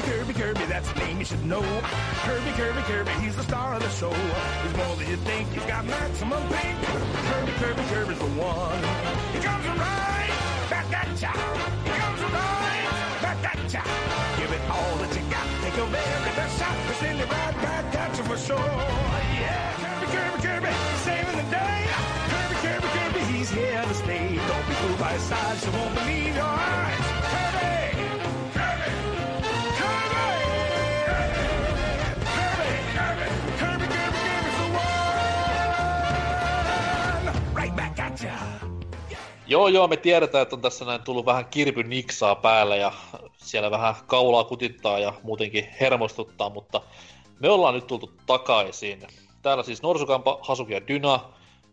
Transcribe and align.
Kirby, 0.00 0.32
Kirby, 0.32 0.34
Kirby, 0.34 0.64
that's 0.66 0.92
the 0.92 0.98
name 1.00 1.18
you 1.18 1.24
should 1.24 1.44
know. 1.44 1.62
Kirby, 2.24 2.50
Kirby, 2.52 2.82
Kirby, 2.82 3.10
he's 3.22 3.36
the 3.36 3.42
star 3.42 3.74
of 3.74 3.82
the 3.82 3.88
show. 3.90 4.12
He's 4.62 4.76
more 4.76 4.96
than 4.96 5.08
you 5.08 5.16
think, 5.16 5.48
he's 5.50 5.64
got 5.64 5.84
maximum 5.84 6.42
pink. 6.48 6.78
Kirby, 7.28 7.52
Kirby, 7.60 7.82
Kirby's 7.92 8.18
the 8.18 8.30
one. 8.40 8.80
He 9.34 9.40
comes 9.40 9.66
around, 9.66 10.30
back 10.70 10.88
at 10.92 11.20
ya. 11.20 11.32
He 11.84 11.90
comes 12.00 12.20
around, 12.20 13.20
back 13.20 13.44
at 13.44 13.72
ya. 13.72 13.82
Give 14.38 14.52
it 14.52 14.62
all 14.70 14.96
that 15.04 15.12
you 15.16 15.24
got, 15.28 15.46
take 15.62 15.76
your 15.76 15.86
very 15.86 16.32
best 16.38 16.58
shot. 16.58 16.76
But 16.86 16.96
send 16.96 17.20
it 17.20 17.28
right 17.28 17.56
back 17.60 17.94
at 17.94 18.16
you 18.16 18.24
for 18.24 18.38
sure. 18.38 18.56
Yeah, 18.56 19.74
Kirby, 19.84 20.06
Kirby, 20.16 20.38
Kirby, 20.46 20.72
saving 21.04 21.36
the 21.36 21.48
day. 21.52 21.80
Kirby, 22.32 22.56
Kirby, 22.64 22.88
Kirby, 22.96 23.20
he's 23.32 23.50
here 23.50 23.82
to 23.82 23.94
stay. 23.94 24.36
Don't 24.48 24.66
be 24.66 24.74
fooled 24.80 24.98
by 24.98 25.12
his 25.12 25.22
size, 25.22 25.64
you 25.66 25.72
won't 25.72 25.94
believe 25.94 26.34
your 26.36 26.44
eyes. 26.44 27.19
Joo, 39.50 39.68
joo, 39.68 39.88
me 39.88 39.96
tiedetään, 39.96 40.42
että 40.42 40.56
on 40.56 40.62
tässä 40.62 40.84
näin 40.84 41.02
tullut 41.02 41.26
vähän 41.26 41.46
kirpy 41.46 41.82
niksaa 41.82 42.34
päällä 42.34 42.76
ja 42.76 42.92
siellä 43.36 43.70
vähän 43.70 43.94
kaulaa 44.06 44.44
kutittaa 44.44 44.98
ja 44.98 45.12
muutenkin 45.22 45.68
hermostuttaa, 45.80 46.50
mutta 46.50 46.82
me 47.40 47.48
ollaan 47.48 47.74
nyt 47.74 47.86
tultu 47.86 48.12
takaisin. 48.26 49.06
Täällä 49.42 49.62
siis 49.62 49.82
Norsukampa, 49.82 50.38
Hasuki 50.42 50.72
ja 50.72 50.88
Dyna 50.88 51.20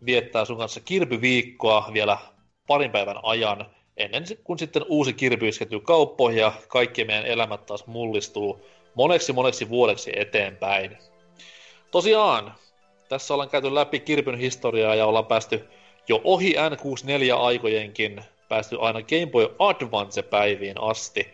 viettää 0.06 0.44
sun 0.44 0.58
kanssa 0.58 0.80
kirpyviikkoa 0.80 1.90
vielä 1.92 2.18
parin 2.66 2.90
päivän 2.90 3.20
ajan, 3.22 3.66
ennen 3.96 4.24
kuin 4.44 4.58
sitten 4.58 4.84
uusi 4.88 5.12
kirpy 5.12 5.48
iskeytyy 5.48 5.80
kauppoihin 5.80 6.40
ja 6.40 6.52
kaikki 6.68 7.04
meidän 7.04 7.26
elämät 7.26 7.66
taas 7.66 7.86
mullistuu 7.86 8.60
moneksi 8.94 9.32
moneksi 9.32 9.68
vuodeksi 9.68 10.12
eteenpäin. 10.16 10.98
Tosiaan, 11.90 12.54
tässä 13.08 13.34
ollaan 13.34 13.50
käyty 13.50 13.74
läpi 13.74 14.00
kirpyn 14.00 14.38
historiaa 14.38 14.94
ja 14.94 15.06
ollaan 15.06 15.26
päästy 15.26 15.68
jo 16.08 16.20
ohi 16.24 16.54
N64-aikojenkin, 16.54 18.22
päästy 18.48 18.76
aina 18.80 19.02
Game 19.02 19.26
Boy 19.26 19.54
Advance-päiviin 19.58 20.80
asti. 20.80 21.28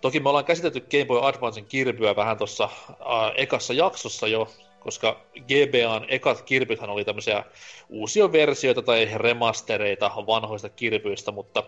Toki 0.00 0.20
me 0.20 0.28
ollaan 0.28 0.44
käsitelty 0.44 0.80
Game 0.80 1.04
Boy 1.04 1.28
Advancen 1.28 1.64
kirpyä 1.64 2.16
vähän 2.16 2.38
tuossa 2.38 2.64
äh, 2.64 2.98
ekassa 3.36 3.74
jaksossa 3.74 4.28
jo, 4.28 4.48
koska 4.80 5.20
GBAn 5.34 6.04
ekat 6.08 6.42
kirpythän 6.42 6.90
oli 6.90 7.04
tämmöisiä 7.04 7.44
uusia 7.88 8.32
versioita 8.32 8.82
tai 8.82 9.08
remastereita 9.14 10.10
vanhoista 10.26 10.68
kirpyistä, 10.68 11.32
mutta 11.32 11.62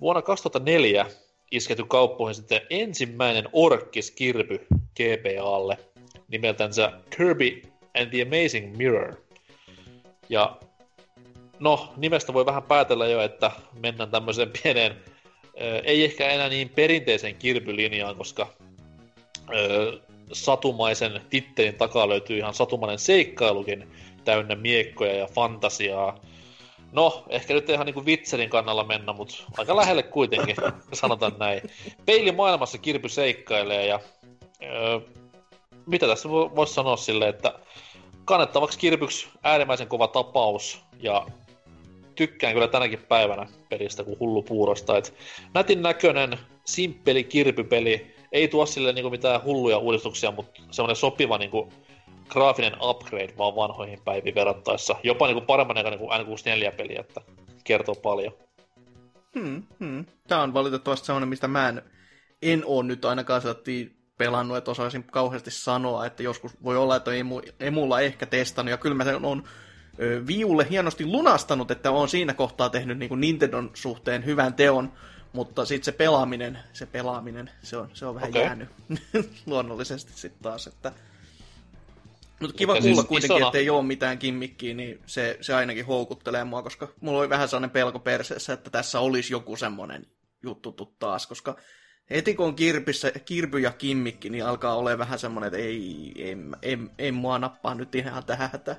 vuonna 0.00 0.22
2004 0.22 1.06
isketty 1.50 1.84
kauppoihin 1.84 2.34
sitten 2.34 2.60
ensimmäinen 2.70 3.48
orkkiskirpy 3.52 4.66
GBAlle 4.96 5.78
nimeltänsä 6.28 6.92
Kirby 7.16 7.62
and 8.00 8.10
the 8.10 8.22
Amazing 8.22 8.76
Mirror. 8.76 9.14
Ja 10.28 10.56
no, 11.60 11.92
nimestä 11.96 12.32
voi 12.32 12.46
vähän 12.46 12.62
päätellä 12.62 13.06
jo, 13.06 13.20
että 13.20 13.50
mennään 13.80 14.10
tämmöiseen 14.10 14.50
pieneen, 14.62 14.96
ei 15.84 16.04
ehkä 16.04 16.28
enää 16.28 16.48
niin 16.48 16.68
perinteiseen 16.68 17.34
kirpylinjaan, 17.34 18.16
koska 18.16 18.46
satumaisen 20.32 21.20
tittelin 21.30 21.74
takaa 21.74 22.08
löytyy 22.08 22.38
ihan 22.38 22.54
satumainen 22.54 22.98
seikkailukin 22.98 23.88
täynnä 24.24 24.54
miekkoja 24.54 25.14
ja 25.14 25.26
fantasiaa. 25.26 26.18
No, 26.92 27.24
ehkä 27.28 27.54
nyt 27.54 27.68
ei 27.68 27.74
ihan 27.74 27.86
niinku 27.86 28.06
vitserin 28.06 28.50
kannalla 28.50 28.84
mennä, 28.84 29.12
mutta 29.12 29.34
aika 29.58 29.76
lähelle 29.76 30.02
kuitenkin, 30.02 30.56
sanotaan 30.92 31.34
näin. 31.38 31.62
Peili 32.06 32.32
maailmassa 32.32 32.78
kirpy 32.78 33.08
seikkailee 33.08 33.86
ja 33.86 34.00
öö, 34.62 35.00
mitä 35.86 36.06
tässä 36.06 36.28
voisi 36.28 36.74
sanoa 36.74 36.96
silleen, 36.96 37.30
että 37.30 37.54
kannettavaksi 38.24 38.78
kirpyksi 38.78 39.28
äärimmäisen 39.42 39.88
kova 39.88 40.08
tapaus 40.08 40.80
ja 41.00 41.26
tykkään 42.18 42.54
kyllä 42.54 42.68
tänäkin 42.68 42.98
päivänä 42.98 43.46
pelistä 43.68 44.04
kuin 44.04 44.18
hullu 44.20 44.42
puurosta. 44.42 44.98
Et 44.98 45.14
nätin 45.54 45.82
näköinen, 45.82 46.38
simppeli 46.64 47.24
kirpypeli, 47.24 48.14
ei 48.32 48.48
tuo 48.48 48.66
sille 48.66 48.92
niinku 48.92 49.10
mitään 49.10 49.44
hulluja 49.44 49.78
uudistuksia, 49.78 50.30
mutta 50.30 50.62
semmoinen 50.70 50.96
sopiva 50.96 51.38
niinku 51.38 51.72
graafinen 52.28 52.76
upgrade 52.82 53.34
vaan 53.38 53.56
vanhoihin 53.56 54.00
päiviin 54.04 54.34
verrattaessa. 54.34 54.96
Jopa 55.02 55.26
niinku 55.26 55.40
paremman 55.40 55.98
kuin 55.98 56.10
N64-peli, 56.10 57.00
että 57.00 57.20
kertoo 57.64 57.94
paljon. 57.94 58.32
Hmm, 59.34 59.62
hmm. 59.80 60.04
Tämä 60.28 60.42
on 60.42 60.54
valitettavasti 60.54 61.06
sellainen, 61.06 61.28
mistä 61.28 61.48
mä 61.48 61.68
en, 61.68 61.82
en 62.42 62.62
ole 62.66 62.84
nyt 62.84 63.04
ainakaan 63.04 63.42
pelannut, 64.18 64.56
että 64.56 64.70
osaisin 64.70 65.04
kauheasti 65.04 65.50
sanoa, 65.50 66.06
että 66.06 66.22
joskus 66.22 66.52
voi 66.64 66.76
olla, 66.76 66.96
että 66.96 67.12
emu, 67.12 67.40
emulla 67.60 68.00
ehkä 68.00 68.26
testannut, 68.26 68.70
ja 68.70 68.76
kyllä 68.76 68.94
mä 68.94 69.04
sen 69.04 69.24
on 69.24 69.44
Viulle 70.26 70.66
hienosti 70.70 71.06
lunastanut, 71.06 71.70
että 71.70 71.90
on 71.90 72.08
siinä 72.08 72.34
kohtaa 72.34 72.70
tehnyt 72.70 72.98
niin 72.98 73.08
kuin 73.08 73.20
Nintendon 73.20 73.70
suhteen 73.74 74.24
hyvän 74.24 74.54
teon, 74.54 74.92
mutta 75.32 75.64
sitten 75.64 75.84
se 75.84 75.92
pelaaminen, 75.92 76.58
se 76.72 76.86
pelaaminen, 76.86 77.50
se 77.62 77.76
on, 77.76 77.90
se 77.94 78.06
on 78.06 78.14
vähän 78.14 78.30
okay. 78.30 78.42
Jäänyt 78.42 78.68
luonnollisesti 79.46 80.12
sitten 80.14 80.42
taas, 80.42 80.66
että 80.66 80.92
mutta 82.40 82.56
kiva 82.56 82.72
Mutta 82.72 82.82
kuulla 82.82 83.02
siis 83.02 83.08
kuitenkin, 83.08 83.36
isona- 83.36 83.46
että 83.48 83.58
ei 83.58 83.70
ole 83.70 83.82
mitään 83.82 84.18
kimmikkiä, 84.18 84.74
niin 84.74 85.00
se, 85.06 85.38
se 85.40 85.54
ainakin 85.54 85.86
houkuttelee 85.86 86.44
mua, 86.44 86.62
koska 86.62 86.88
mulla 87.00 87.18
oli 87.18 87.28
vähän 87.28 87.48
sellainen 87.48 87.70
pelko 87.70 87.98
perseessä, 87.98 88.52
että 88.52 88.70
tässä 88.70 89.00
olisi 89.00 89.32
joku 89.32 89.56
semmoinen 89.56 90.06
juttu 90.42 90.72
tu- 90.72 90.96
taas, 90.98 91.26
koska 91.26 91.56
heti 92.10 92.34
kun 92.34 92.46
on 92.46 92.54
kirpissä, 92.54 93.12
kirpy 93.24 93.58
ja 93.58 93.72
kimmikki, 93.72 94.30
niin 94.30 94.46
alkaa 94.46 94.76
olla 94.76 94.98
vähän 94.98 95.18
semmoinen, 95.18 95.48
että 95.48 95.58
ei, 95.58 96.12
ei, 96.16 96.36
ei, 96.62 96.78
ei 96.98 97.12
mua 97.12 97.38
nappaa 97.38 97.74
nyt 97.74 97.94
ihan 97.94 98.24
tähän 98.24 98.50
hätään. 98.52 98.76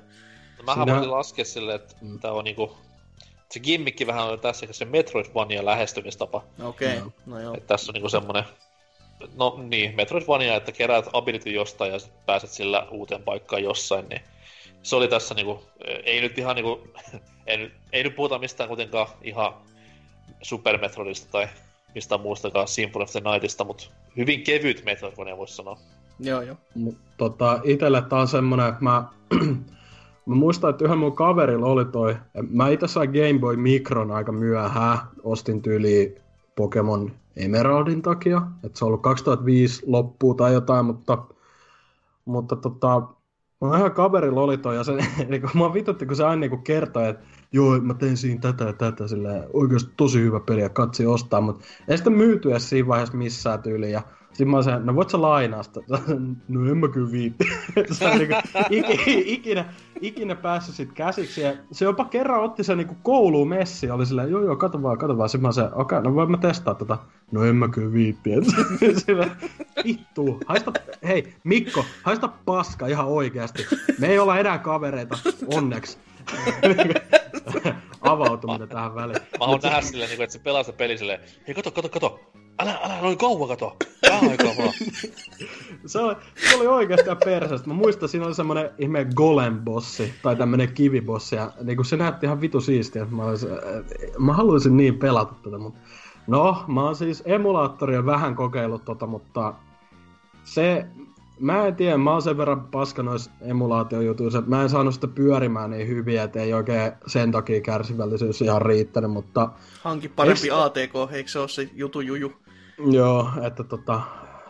No, 0.60 0.64
mähän 0.66 0.88
Sinä- 0.88 1.10
laskea 1.10 1.44
silleen, 1.44 1.76
että 1.76 1.96
mm. 2.00 2.20
tää 2.20 2.32
on 2.32 2.44
niinku... 2.44 2.76
Se 3.50 3.60
gimmikki 3.60 4.06
vähän 4.06 4.24
on 4.24 4.40
tässä 4.40 4.66
se 4.70 4.84
Metroidvania 4.84 5.64
lähestymistapa. 5.64 6.44
Okei, 6.62 6.98
okay, 6.98 7.10
no 7.26 7.40
joo. 7.40 7.54
Että 7.54 7.66
tässä 7.66 7.90
on 7.90 7.94
niinku 7.94 8.08
semmonen... 8.08 8.44
No 9.36 9.58
niin, 9.62 9.96
Metroidvania, 9.96 10.56
että 10.56 10.72
keräät 10.72 11.08
ability 11.12 11.50
jostain 11.50 11.92
ja 11.92 11.98
sit 11.98 12.12
pääset 12.26 12.50
sillä 12.50 12.86
uuteen 12.90 13.22
paikkaan 13.22 13.62
jossain, 13.62 14.08
niin 14.08 14.20
se 14.82 14.96
oli 14.96 15.08
tässä 15.08 15.34
niinku, 15.34 15.62
ei 16.04 16.20
nyt 16.20 16.38
ihan 16.38 16.56
niinku, 16.56 16.88
ei, 17.46 17.56
nyt- 17.56 17.72
ei 17.92 18.02
nyt 18.02 18.16
puhuta 18.16 18.38
mistään 18.38 18.68
kuitenkaan 18.68 19.06
ihan 19.22 19.54
Super 20.42 20.80
Metroidista 20.80 21.28
tai 21.32 21.48
mistään 21.94 22.20
muustakaan 22.20 22.68
Symphony 22.68 23.02
of 23.02 23.10
the 23.10 23.20
Nightista, 23.20 23.64
mutta 23.64 23.84
hyvin 24.16 24.44
kevyt 24.44 24.84
Metroidvania 24.84 25.36
voisi 25.36 25.56
sanoa. 25.56 25.78
Joo, 26.20 26.40
joo. 26.40 26.56
Mut 26.74 26.96
tota, 27.16 27.60
itelle 27.64 28.02
tää 28.02 28.18
on 28.18 28.28
semmonen, 28.28 28.68
että 28.68 28.84
mä, 28.84 29.04
mä 30.26 30.34
muistan, 30.34 30.70
että 30.70 30.84
yhden 30.84 30.98
mun 30.98 31.16
kaverilla 31.16 31.66
oli 31.66 31.84
toi, 31.84 32.16
mä 32.50 32.68
itse 32.68 32.86
sain 32.86 33.10
Game 33.10 33.38
Boy 33.40 33.56
Micron 33.56 34.10
aika 34.10 34.32
myöhään, 34.32 34.98
ostin 35.22 35.62
tyyli 35.62 36.16
Pokemon 36.56 37.12
Emeraldin 37.36 38.02
takia, 38.02 38.42
että 38.64 38.78
se 38.78 38.84
on 38.84 38.86
ollut 38.86 39.02
2005 39.02 39.82
loppuun 39.86 40.36
tai 40.36 40.52
jotain, 40.52 40.86
mutta, 40.86 41.18
mutta 42.24 42.56
tota, 42.56 43.02
Mä 43.60 43.78
ihan 43.78 43.92
kaverilla 43.92 44.40
oli 44.40 44.58
toi, 44.58 44.76
ja 44.76 44.84
se, 44.84 44.92
niin 45.28 45.40
kun 45.40 45.50
mua 45.54 45.74
vitutti, 45.74 46.06
kun 46.06 46.16
se 46.16 46.24
aina 46.24 46.40
niin 46.40 46.62
kertoi, 46.62 47.08
että 47.08 47.24
joo, 47.52 47.80
mä 47.80 47.94
tein 47.94 48.16
siinä 48.16 48.40
tätä 48.40 48.64
ja 48.64 48.72
tätä, 48.72 49.08
sillä 49.08 49.44
oikeasti 49.52 49.90
tosi 49.96 50.20
hyvä 50.20 50.40
peli 50.40 50.60
ja 50.60 50.68
katsi 50.68 51.06
ostaa, 51.06 51.40
mutta 51.40 51.64
ei 51.88 51.98
sitä 51.98 52.10
myyty 52.10 52.50
edes 52.50 52.68
siinä 52.68 52.88
vaiheessa 52.88 53.16
missään 53.16 53.62
tyyliin, 53.62 53.92
ja 53.92 54.02
sitten 54.32 54.48
mä 54.50 54.62
sanoin, 54.62 54.86
no 54.86 54.94
voit 54.94 55.10
sä 55.10 55.22
lainaa 55.22 55.62
sitä? 55.62 55.80
No 56.48 56.70
en 56.70 56.76
mä 56.76 56.88
kyllä 56.88 57.12
viitti. 57.12 57.44
se 57.92 58.08
on 58.08 58.18
niinku, 58.18 58.34
ikinä, 58.70 59.22
ikinä, 59.24 59.64
ikinä 60.00 60.34
päässyt 60.34 60.74
sit 60.74 60.92
käsiksi. 60.92 61.40
Ja 61.40 61.52
se 61.72 61.84
jopa 61.84 62.04
kerran 62.04 62.44
otti 62.44 62.64
sen 62.64 62.78
niinku 62.78 62.96
kouluun 63.02 63.48
messi 63.48 63.90
oli 63.90 64.06
silleen, 64.06 64.30
joo 64.30 64.44
joo, 64.44 64.56
kato 64.56 64.82
vaan, 64.82 64.98
kato 64.98 65.18
vaan. 65.18 65.28
Sitten 65.28 65.48
mä 65.48 65.52
sanoin, 65.52 65.74
okei, 65.74 65.98
okay, 65.98 66.10
no 66.10 66.14
voin 66.14 66.30
mä 66.30 66.36
testaa 66.36 66.74
tota. 66.74 66.98
No 67.32 67.44
en 67.44 67.56
mä 67.56 67.68
kyllä 67.68 67.92
viitti. 67.92 68.30
Sille, 69.06 69.30
vittu, 69.84 70.40
haista, 70.46 70.72
hei 71.04 71.34
Mikko, 71.44 71.84
haista 72.02 72.28
paska 72.28 72.86
ihan 72.86 73.06
oikeasti. 73.06 73.66
Me 73.98 74.06
ei 74.06 74.18
olla 74.18 74.38
enää 74.38 74.58
kavereita, 74.58 75.18
onneksi. 75.46 75.98
Avautuminen 78.00 78.68
tähän 78.68 78.94
väliin. 78.94 79.22
Mä 79.38 79.46
haluan 79.46 79.60
nähdä 79.62 79.80
silleen, 79.80 80.08
niinku, 80.08 80.22
että 80.22 80.32
se 80.32 80.38
pelaa 80.38 80.62
sitä 80.62 80.76
peli 80.76 80.98
silleen, 80.98 81.20
hei 81.46 81.54
kato, 81.54 81.70
kato, 81.70 81.88
kato, 81.88 82.20
älä, 82.58 82.78
älä 82.82 83.00
noin 83.00 83.18
kauan 83.18 83.48
kato, 83.48 83.76
vähän 84.10 84.30
aikaa 84.30 84.52
vaan. 84.58 84.72
se, 85.86 85.98
oli, 85.98 86.16
se 86.50 86.56
oli 86.56 86.66
oikeastaan 86.66 87.16
perseestä. 87.24 87.68
Mä 87.68 87.74
muistan, 87.74 88.08
siinä 88.08 88.26
oli 88.26 88.34
semmonen 88.34 88.70
ihme 88.78 89.06
golem-bossi, 89.14 90.12
tai 90.22 90.36
tämmönen 90.36 90.74
kivibossi, 90.74 91.36
ja 91.36 91.52
niinku 91.62 91.84
se 91.84 91.96
näytti 91.96 92.26
ihan 92.26 92.40
vitu 92.40 92.60
siistiä. 92.60 93.04
Mä, 93.04 93.24
olisin, 93.24 93.52
äh, 93.52 93.58
mä 94.18 94.32
haluaisin 94.32 94.76
niin 94.76 94.98
pelata 94.98 95.34
tätä, 95.42 95.58
mutta... 95.58 95.80
No, 96.26 96.64
mä 96.68 96.84
oon 96.84 96.96
siis 96.96 97.22
emulaattoria 97.26 98.06
vähän 98.06 98.34
kokeillut 98.34 98.84
tota, 98.84 99.06
mutta 99.06 99.54
se, 100.44 100.86
mä 101.40 101.66
en 101.66 101.76
tiedä, 101.76 101.98
mä 101.98 102.12
oon 102.12 102.22
sen 102.22 102.36
verran 102.36 102.68
paska 102.68 103.02
noissa 103.02 103.30
emulaatiojutuissa, 103.40 104.42
mä 104.46 104.62
en 104.62 104.68
saanut 104.68 104.94
sitä 104.94 105.06
pyörimään 105.06 105.70
niin 105.70 105.88
hyvin, 105.88 106.20
että 106.20 106.40
ei 106.40 106.54
oikein 106.54 106.92
sen 107.06 107.32
takia 107.32 107.60
kärsivällisyys 107.60 108.42
ihan 108.42 108.62
riittänyt, 108.62 109.10
mutta 109.10 109.48
Hanki 109.82 110.08
parempi 110.08 110.40
Eikö- 110.42 110.56
ATK, 110.56 111.12
eikö 111.12 111.30
se 111.30 111.38
ole 111.38 111.48
se 111.48 111.68
jutu 111.74 112.00
juju? 112.00 112.32
Joo, 112.90 113.28
että 113.46 113.64
tota, 113.64 114.00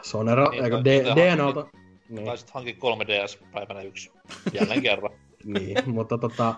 Sonera, 0.02 0.50
Niin, 0.50 0.64
eikö 0.64 0.76
tai 0.76 0.84
D- 0.84 1.04
sitten 1.06 1.16
DNAlta. 1.16 1.66
Niin. 2.08 2.26
Tai 2.26 2.38
sitten 2.38 2.54
hankin 2.54 2.76
3DS 2.76 3.44
päivänä 3.52 3.82
yksi. 3.82 4.10
Jälleen 4.52 4.82
kerran. 4.82 5.10
niin, 5.44 5.90
mutta 5.90 6.18
tota, 6.18 6.54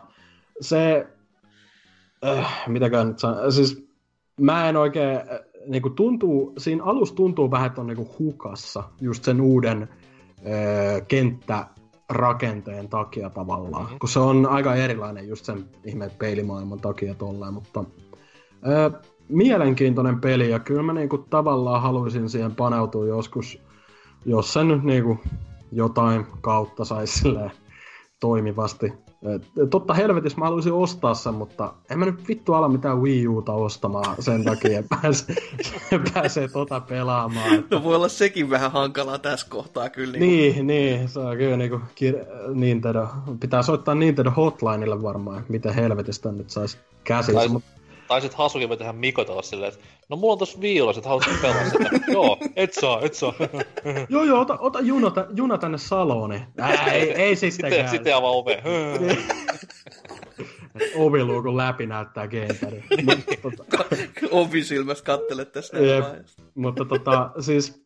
se, 0.60 1.06
äh, 2.26 2.62
mitäkään 2.68 3.08
nyt 3.08 3.18
saa, 3.18 3.50
siis 3.50 3.86
mä 4.40 4.68
en 4.68 4.76
oikein, 4.76 5.16
äh, 5.16 5.24
niinku 5.66 5.90
tuntuu, 5.90 6.52
siinä 6.58 6.84
alussa 6.84 7.14
tuntuu 7.14 7.50
vähän, 7.50 7.66
että 7.66 7.80
on 7.80 7.86
niinku 7.86 8.14
hukassa 8.18 8.82
just 9.00 9.24
sen 9.24 9.40
uuden 9.40 9.88
äh, 10.46 11.06
kenttärakenteen 11.08 12.88
takia 12.88 13.30
tavallaan, 13.30 13.82
mm-hmm. 13.82 13.98
kun 13.98 14.08
se 14.08 14.18
on 14.18 14.46
aika 14.46 14.74
erilainen 14.74 15.28
just 15.28 15.44
sen 15.44 15.64
ihme 15.84 16.10
peilimaailman 16.18 16.80
takia 16.80 17.14
tolleen, 17.14 17.54
mutta 17.54 17.84
äh, 18.68 19.00
mielenkiintoinen 19.28 20.20
peli 20.20 20.50
ja 20.50 20.58
kyllä 20.58 20.82
mä 20.82 20.92
niinku 20.92 21.18
tavallaan 21.18 21.82
haluaisin 21.82 22.28
siihen 22.28 22.54
paneutua 22.54 23.06
joskus, 23.06 23.62
jos 24.24 24.52
se 24.52 24.64
nyt 24.64 24.82
niinku 24.82 25.18
jotain 25.72 26.26
kautta 26.40 26.84
saisi 26.84 27.18
silleen 27.18 27.52
toimivasti. 28.20 28.92
Totta 29.70 29.94
helvetissä 29.94 30.38
mä 30.38 30.44
haluaisin 30.44 30.72
ostaa 30.72 31.14
sen, 31.14 31.34
mutta 31.34 31.74
en 31.90 31.98
mä 31.98 32.04
nyt 32.04 32.28
vittu 32.28 32.54
ala 32.54 32.68
mitään 32.68 33.02
Wii 33.02 33.28
Uta 33.28 33.52
ostamaan 33.52 34.16
sen 34.18 34.44
takia, 34.44 34.78
että 34.78 34.96
pääsee, 35.02 35.36
pääsee 36.14 36.48
tota 36.48 36.80
pelaamaan. 36.80 37.64
No 37.70 37.82
voi 37.82 37.96
olla 37.96 38.08
sekin 38.08 38.50
vähän 38.50 38.72
hankalaa 38.72 39.18
tässä 39.18 39.46
kohtaa 39.50 39.88
kyllä. 39.88 40.18
Niin, 40.18 40.66
niin, 40.66 41.08
se 41.08 41.20
on 41.20 41.36
kyllä 41.36 41.56
niinku 41.56 41.76
kir- 41.76 42.54
Nintendo. 42.54 43.08
Pitää 43.40 43.62
soittaa 43.62 43.94
Nintendo 43.94 44.30
Hotlinelle 44.30 45.02
varmaan, 45.02 45.38
että 45.38 45.52
miten 45.52 45.74
helvetistä 45.74 46.32
nyt 46.32 46.50
saisi 46.50 46.78
käsissä. 47.04 47.40
Tai, 47.40 47.48
Mut, 47.48 47.64
tai 48.12 48.20
sit 48.20 48.34
Hasukin 48.34 48.68
voi 48.68 48.76
tehdä 48.76 48.92
mikotella 48.92 49.42
silleen, 49.42 49.72
että 49.72 49.84
no 50.08 50.16
mulla 50.16 50.32
on 50.32 50.38
tossa 50.38 50.60
viiulla, 50.60 50.92
että 50.96 51.08
haluaisin 51.08 51.38
pelaa 51.42 51.64
sitä. 51.64 52.12
Joo, 52.12 52.38
et 52.56 52.74
saa, 52.74 53.00
et 53.00 53.14
saa. 53.14 53.34
joo, 54.08 54.24
joo, 54.24 54.40
ota, 54.40 54.58
ota 54.58 54.80
juna, 54.80 55.10
tä- 55.10 55.26
juna 55.36 55.58
tänne 55.58 55.78
Salooni. 55.78 56.42
Ää, 56.58 56.92
ei, 56.92 57.12
ei 57.12 57.36
sittenkään. 57.50 57.72
Sitten, 57.72 57.90
sitten 57.90 58.16
avaa 58.16 58.30
ove. 58.30 58.62
Oviluukun 60.96 61.56
läpi 61.56 61.86
näyttää 61.86 62.28
gamepadi. 62.28 62.82
Mut, 63.04 63.18
tota, 63.42 63.64
Ovisilmässä 64.30 65.04
kattelet 65.04 65.52
tässä 65.52 65.78
Jep. 65.78 66.04
Mutta 66.54 66.84
tota, 66.84 67.30
siis 67.40 67.84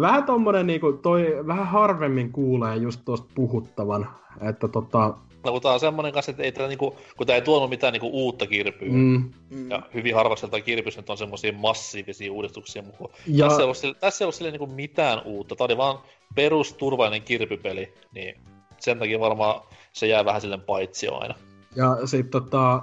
vähän 0.00 0.24
tommonen 0.24 0.66
niinku, 0.66 0.92
toi 0.92 1.42
vähän 1.46 1.66
harvemmin 1.66 2.32
kuulee 2.32 2.76
just 2.76 3.00
tosta 3.04 3.28
puhuttavan, 3.34 4.08
että 4.48 4.68
tota, 4.68 5.14
No 5.46 5.52
kun 5.52 5.62
tää 5.62 5.72
on 5.72 5.80
semmonen 5.80 6.12
kanssa, 6.12 6.30
että 6.30 6.42
ei 6.42 6.52
tää 6.52 6.68
niinku, 6.68 6.96
kun 7.16 7.26
tää 7.26 7.36
ei 7.36 7.42
tuonut 7.42 7.70
mitään 7.70 7.92
niinku 7.92 8.10
uutta 8.12 8.46
kirpyä. 8.46 8.88
mm, 8.92 9.32
Mm. 9.50 9.70
Ja 9.70 9.82
hyvin 9.94 10.14
harvakselta 10.14 10.60
kirpys 10.60 10.96
nyt 10.96 11.10
on 11.10 11.18
semmosia 11.18 11.52
massiivisia 11.52 12.32
uudistuksia 12.32 12.82
mukaan. 12.82 13.10
ja, 13.26 13.44
Tässä 13.46 13.60
ei 13.60 13.64
ollut, 13.64 13.76
sille, 13.76 13.94
tässä 13.94 14.24
ei 14.24 14.26
ollut 14.26 14.34
sille 14.34 14.50
niinku 14.50 14.66
mitään 14.66 15.22
uutta. 15.24 15.56
Tää 15.56 15.64
oli 15.64 15.76
vaan 15.76 15.98
perusturvallinen 16.34 17.22
kirpypeli, 17.22 17.94
niin 18.14 18.34
sen 18.80 18.98
takia 18.98 19.20
varmaan 19.20 19.60
se 19.92 20.06
jää 20.06 20.24
vähän 20.24 20.40
silleen 20.40 20.60
paitsi 20.60 21.08
aina. 21.08 21.34
ja 21.76 21.96
sit 22.06 22.30
tota, 22.30 22.82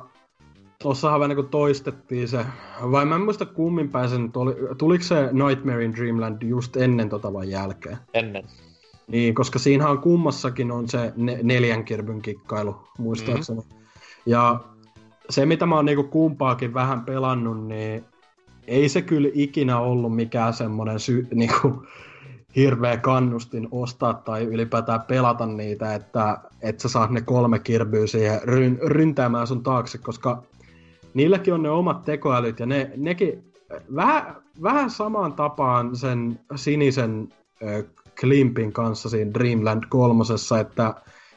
tossahan 0.83 1.19
vähän 1.19 1.29
niinku 1.29 1.43
toistettiin 1.51 2.27
se, 2.27 2.45
vai 2.91 3.05
mä 3.05 3.15
en 3.15 3.21
muista 3.21 3.45
kummin 3.45 3.89
päin 3.89 4.09
se 4.09 4.17
nyt 4.17 4.37
oli, 4.37 4.53
tuliko 4.77 5.03
se 5.03 5.29
Nightmare 5.31 5.85
in 5.85 5.95
Dreamland 5.95 6.41
just 6.41 6.77
ennen 6.77 7.09
tota 7.09 7.33
vai 7.33 7.49
jälkeen? 7.49 7.97
Ennen. 8.13 8.43
Niin, 9.07 9.35
koska 9.35 9.59
siinähän 9.59 9.97
kummassakin 9.97 10.71
on 10.71 10.89
se 10.89 11.13
ne- 11.15 11.39
neljän 11.43 11.85
kirpyn 11.85 12.21
kikkailu, 12.21 12.75
muistaakseni. 12.97 13.59
Mm-hmm. 13.59 13.83
Ja 14.25 14.59
se, 15.29 15.45
mitä 15.45 15.65
mä 15.65 15.75
oon 15.75 15.85
niinku 15.85 16.03
kumpaakin 16.03 16.73
vähän 16.73 17.01
pelannut, 17.01 17.67
niin 17.67 18.05
ei 18.67 18.89
se 18.89 19.01
kyllä 19.01 19.29
ikinä 19.33 19.79
ollut 19.79 20.15
mikään 20.15 20.53
semmoinen 20.53 20.99
sy- 20.99 21.27
niinku, 21.33 21.83
hirveä 22.55 22.97
kannustin 22.97 23.67
ostaa 23.71 24.13
tai 24.13 24.43
ylipäätään 24.43 25.01
pelata 25.01 25.45
niitä, 25.45 25.95
että, 25.95 26.37
että 26.61 26.81
sä 26.81 26.89
saat 26.89 27.11
ne 27.11 27.21
kolme 27.21 27.59
kirbyä 27.59 28.07
siihen 28.07 28.39
ryn- 28.41 28.87
ryntäämään 28.87 29.47
sun 29.47 29.63
taakse, 29.63 29.97
koska 29.97 30.43
niilläkin 31.13 31.53
on 31.53 31.63
ne 31.63 31.69
omat 31.69 32.03
tekoälyt 32.05 32.59
ja 32.59 32.65
ne, 32.65 32.91
nekin 32.97 33.43
vähän, 33.95 34.35
vähän 34.63 34.89
samaan 34.89 35.33
tapaan 35.33 35.95
sen 35.95 36.39
sinisen 36.55 37.33
ö, 37.61 37.83
Klimpin 38.19 38.73
kanssa 38.73 39.09
siinä 39.09 39.33
Dreamland 39.33 39.83
kolmosessa, 39.89 40.59
että 40.59 40.93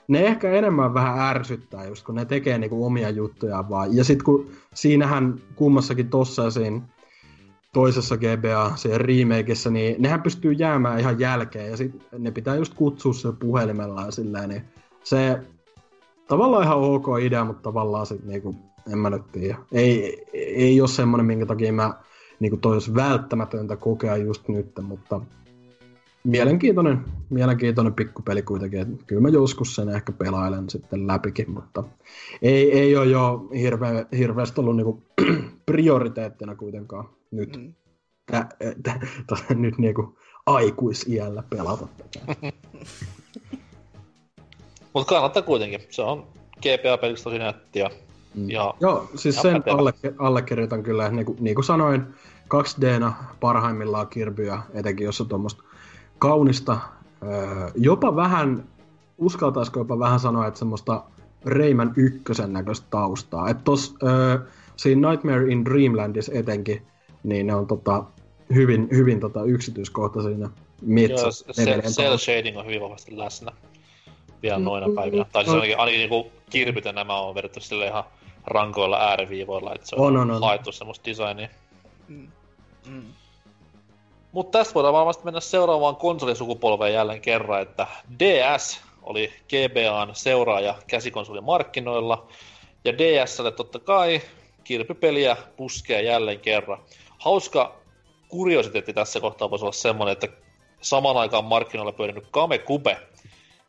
ne 0.08 0.26
ehkä 0.26 0.50
enemmän 0.50 0.94
vähän 0.94 1.18
ärsyttää 1.18 1.84
just, 1.84 2.06
kun 2.06 2.14
ne 2.14 2.24
tekee 2.24 2.58
niinku 2.58 2.86
omia 2.86 3.10
juttuja 3.10 3.64
vaan. 3.70 3.96
Ja 3.96 4.04
sitten 4.04 4.24
kun 4.24 4.50
siinähän 4.74 5.34
kummassakin 5.54 6.08
tossa 6.08 6.50
siinä 6.50 6.80
toisessa 7.72 8.16
GBA, 8.16 8.72
siinä 8.76 8.98
remakeissa, 8.98 9.70
niin 9.70 10.02
nehän 10.02 10.22
pystyy 10.22 10.52
jäämään 10.52 11.00
ihan 11.00 11.20
jälkeen 11.20 11.70
ja 11.70 11.76
sit 11.76 11.92
ne 12.18 12.30
pitää 12.30 12.56
just 12.56 12.74
kutsua 12.74 13.12
se 13.12 13.28
puhelimella 13.40 14.02
ja 14.02 14.10
silleen, 14.10 14.48
niin 14.48 14.62
se 15.04 15.40
tavallaan 16.28 16.64
ihan 16.64 16.78
ok 16.78 17.06
idea, 17.22 17.44
mutta 17.44 17.62
tavallaan 17.62 18.06
sit 18.06 18.24
niinku, 18.24 18.54
en 18.92 18.98
mä 18.98 19.10
nyt 19.10 19.32
tiedä. 19.32 19.58
Ei, 19.72 20.24
ei 20.32 20.80
ole 20.80 20.88
semmonen, 20.88 21.26
minkä 21.26 21.46
takia 21.46 21.72
mä 21.72 21.94
niinku 22.40 22.56
toi 22.56 22.72
olisi 22.72 22.94
välttämätöntä 22.94 23.76
kokea 23.76 24.16
just 24.16 24.48
nyt, 24.48 24.70
mutta 24.82 25.20
mielenkiintoinen, 26.30 27.04
mielenkiintoinen 27.30 27.94
pikkupeli 27.94 28.42
kuitenkin. 28.42 28.80
Et 28.80 28.88
kyllä 29.06 29.22
mä 29.22 29.28
joskus 29.28 29.74
sen 29.74 29.88
ehkä 29.88 30.12
pelailen 30.12 30.70
sitten 30.70 31.06
läpikin, 31.06 31.50
mutta 31.50 31.84
ei, 32.42 32.72
ei 32.72 32.96
ole 32.96 33.06
jo 33.06 33.48
hirveä, 33.58 34.06
hirveästi 34.18 34.60
ollut 34.60 34.76
niinku 34.76 35.02
prioriteettina 35.66 36.54
kuitenkaan 36.54 37.08
nyt. 37.30 37.56
Mm. 37.56 37.74
Tä, 38.30 38.46
tä, 38.82 39.00
tä, 39.26 39.36
nyt 39.54 39.78
niinku 39.78 40.18
aikuisiällä 40.46 41.42
pelata 41.50 41.88
tätä. 41.96 42.34
Mutta 44.94 45.08
kannattaa 45.14 45.42
kuitenkin. 45.42 45.80
Se 45.90 46.02
on 46.02 46.26
GPA-peliksi 46.62 47.24
tosi 47.24 47.38
nätti 47.38 47.78
ja, 47.78 47.90
Mm. 48.36 48.50
ja 48.50 48.74
Joo, 48.80 49.08
siis 49.14 49.36
Ja 49.36 49.42
sen 49.42 49.54
pätevä. 49.62 49.76
alle, 49.76 49.92
allekirjoitan 50.18 50.82
kyllä, 50.82 51.10
niin 51.10 51.26
kuin, 51.26 51.38
niin 51.40 51.54
kuin 51.54 51.64
sanoin, 51.64 52.02
2Dna 52.48 53.12
parhaimmillaan 53.40 54.08
kirbyä, 54.08 54.62
etenkin 54.74 55.04
jos 55.04 55.20
on 55.20 55.28
tuommoista 55.28 55.62
kaunista, 56.18 56.78
öö, 57.22 57.70
jopa 57.74 58.16
vähän, 58.16 58.64
uskaltaisiko 59.18 59.80
jopa 59.80 59.98
vähän 59.98 60.20
sanoa, 60.20 60.46
että 60.46 60.58
semmoista 60.58 61.04
Rayman 61.44 61.92
ykkösen 61.96 62.52
näköistä 62.52 62.86
taustaa. 62.90 63.48
Että 63.48 63.62
tos, 63.64 63.94
öö, 64.02 64.38
siinä 64.76 65.10
Nightmare 65.10 65.52
in 65.52 65.64
Dreamlandissa 65.64 66.32
etenkin, 66.34 66.82
niin 67.22 67.46
ne 67.46 67.54
on 67.54 67.66
tota, 67.66 68.04
hyvin, 68.54 68.88
hyvin 68.90 69.20
tota, 69.20 69.40
joo, 70.40 70.48
metsät. 70.82 71.34
se, 71.50 71.82
cell 71.82 72.08
taas. 72.08 72.24
shading 72.24 72.58
on 72.58 72.66
hyvin 72.66 72.80
vahvasti 72.80 73.18
läsnä 73.18 73.52
vielä 74.42 74.58
Mm, 74.58 74.64
noina 74.64 74.88
mm, 74.88 74.94
päivinä. 74.94 75.22
mm. 75.22 75.30
Tai 75.32 75.44
siis 75.44 75.54
No. 75.54 75.60
ainakin, 75.60 75.78
ainakin 75.78 75.98
niinku 75.98 76.30
kirpyt 76.50 76.84
ja 76.84 76.92
nämä 76.92 77.20
on 77.20 77.34
vedetty 77.34 77.60
sille 77.60 77.86
ihan 77.86 78.04
rankoilla 78.46 78.96
ääriviivoilla, 78.98 79.74
että 79.74 79.86
se 79.86 79.96
on, 79.96 80.06
On, 80.06 80.16
on, 80.16 80.30
on. 80.30 80.42
haettu 80.42 80.72
semmoista 80.72 81.04
designia. 81.10 81.48
Mm. 82.08 82.28
Mm. 82.90 83.02
Mutta 84.36 84.58
tästä 84.58 84.74
voidaan 84.74 84.94
varmasti 84.94 85.24
mennä 85.24 85.40
seuraavaan 85.40 85.96
konsolisukupolveen 85.96 86.94
jälleen 86.94 87.20
kerran, 87.20 87.62
että 87.62 87.86
DS 88.18 88.80
oli 89.02 89.32
GBAn 89.48 90.10
seuraaja 90.14 90.74
käsikonsolin 90.86 91.44
markkinoilla, 91.44 92.26
ja 92.84 92.98
DSlle 92.98 93.52
totta 93.52 93.78
kai 93.78 94.20
kirpypeliä 94.64 95.36
puskee 95.56 96.02
jälleen 96.02 96.40
kerran. 96.40 96.78
Hauska 97.18 97.76
kuriositeetti 98.28 98.92
tässä 98.92 99.20
kohtaa 99.20 99.50
voisi 99.50 99.64
olla 99.64 99.72
semmoinen, 99.72 100.12
että 100.12 100.28
samaan 100.80 101.16
aikaan 101.16 101.44
markkinoilla 101.44 101.92
pyörinyt 101.92 102.26
Kamekube, 102.30 102.98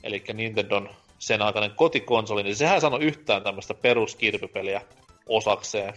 eli 0.03 0.23
Nintendon 0.33 0.89
sen 1.19 1.41
aikainen 1.41 1.71
kotikonsoli, 1.75 2.43
niin 2.43 2.55
sehän 2.55 2.81
saanut 2.81 3.03
yhtään 3.03 3.43
tämmöistä 3.43 3.73
peruskirpypeliä 3.73 4.81
osakseen, 5.29 5.93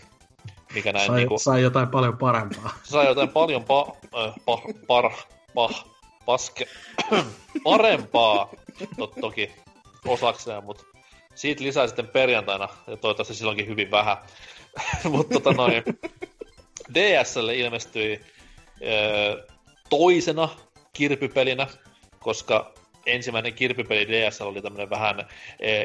mikä 0.75 0.93
näin 0.93 1.07
Sai, 1.07 1.17
niinku 1.17 1.39
sai 1.39 1.63
jotain 1.63 1.89
paljon 1.89 2.19
parempaa. 2.19 2.79
sai 2.83 3.07
jotain 3.07 3.29
paljon 3.29 3.65
pa, 3.65 3.97
äh, 4.19 4.35
pa, 4.45 4.63
par, 4.87 5.13
pa, 5.55 5.71
paske, 6.27 6.67
parempaa 7.65 8.51
to, 8.97 9.07
toki 9.07 9.51
osakseen, 10.07 10.65
mutta 10.65 10.85
siitä 11.35 11.65
lisää 11.65 11.87
sitten 11.87 12.09
perjantaina, 12.09 12.69
ja 12.87 12.97
toivottavasti 12.97 13.35
silloinkin 13.35 13.67
hyvin 13.67 13.91
vähän. 13.91 14.17
mutta 15.13 15.35
tota 15.35 15.53
noin, 15.53 15.83
DSlle 16.95 17.57
ilmestyi 17.57 18.21
äh, 18.71 19.47
toisena 19.91 20.49
kirpypelinä, 20.93 21.67
koska 22.19 22.73
ensimmäinen 23.07 23.55
kirpypeli 23.55 24.09
DSL 24.09 24.47
oli 24.47 24.63
tämmöinen 24.63 24.91
vähän 24.91 25.21
äh, 25.21 25.27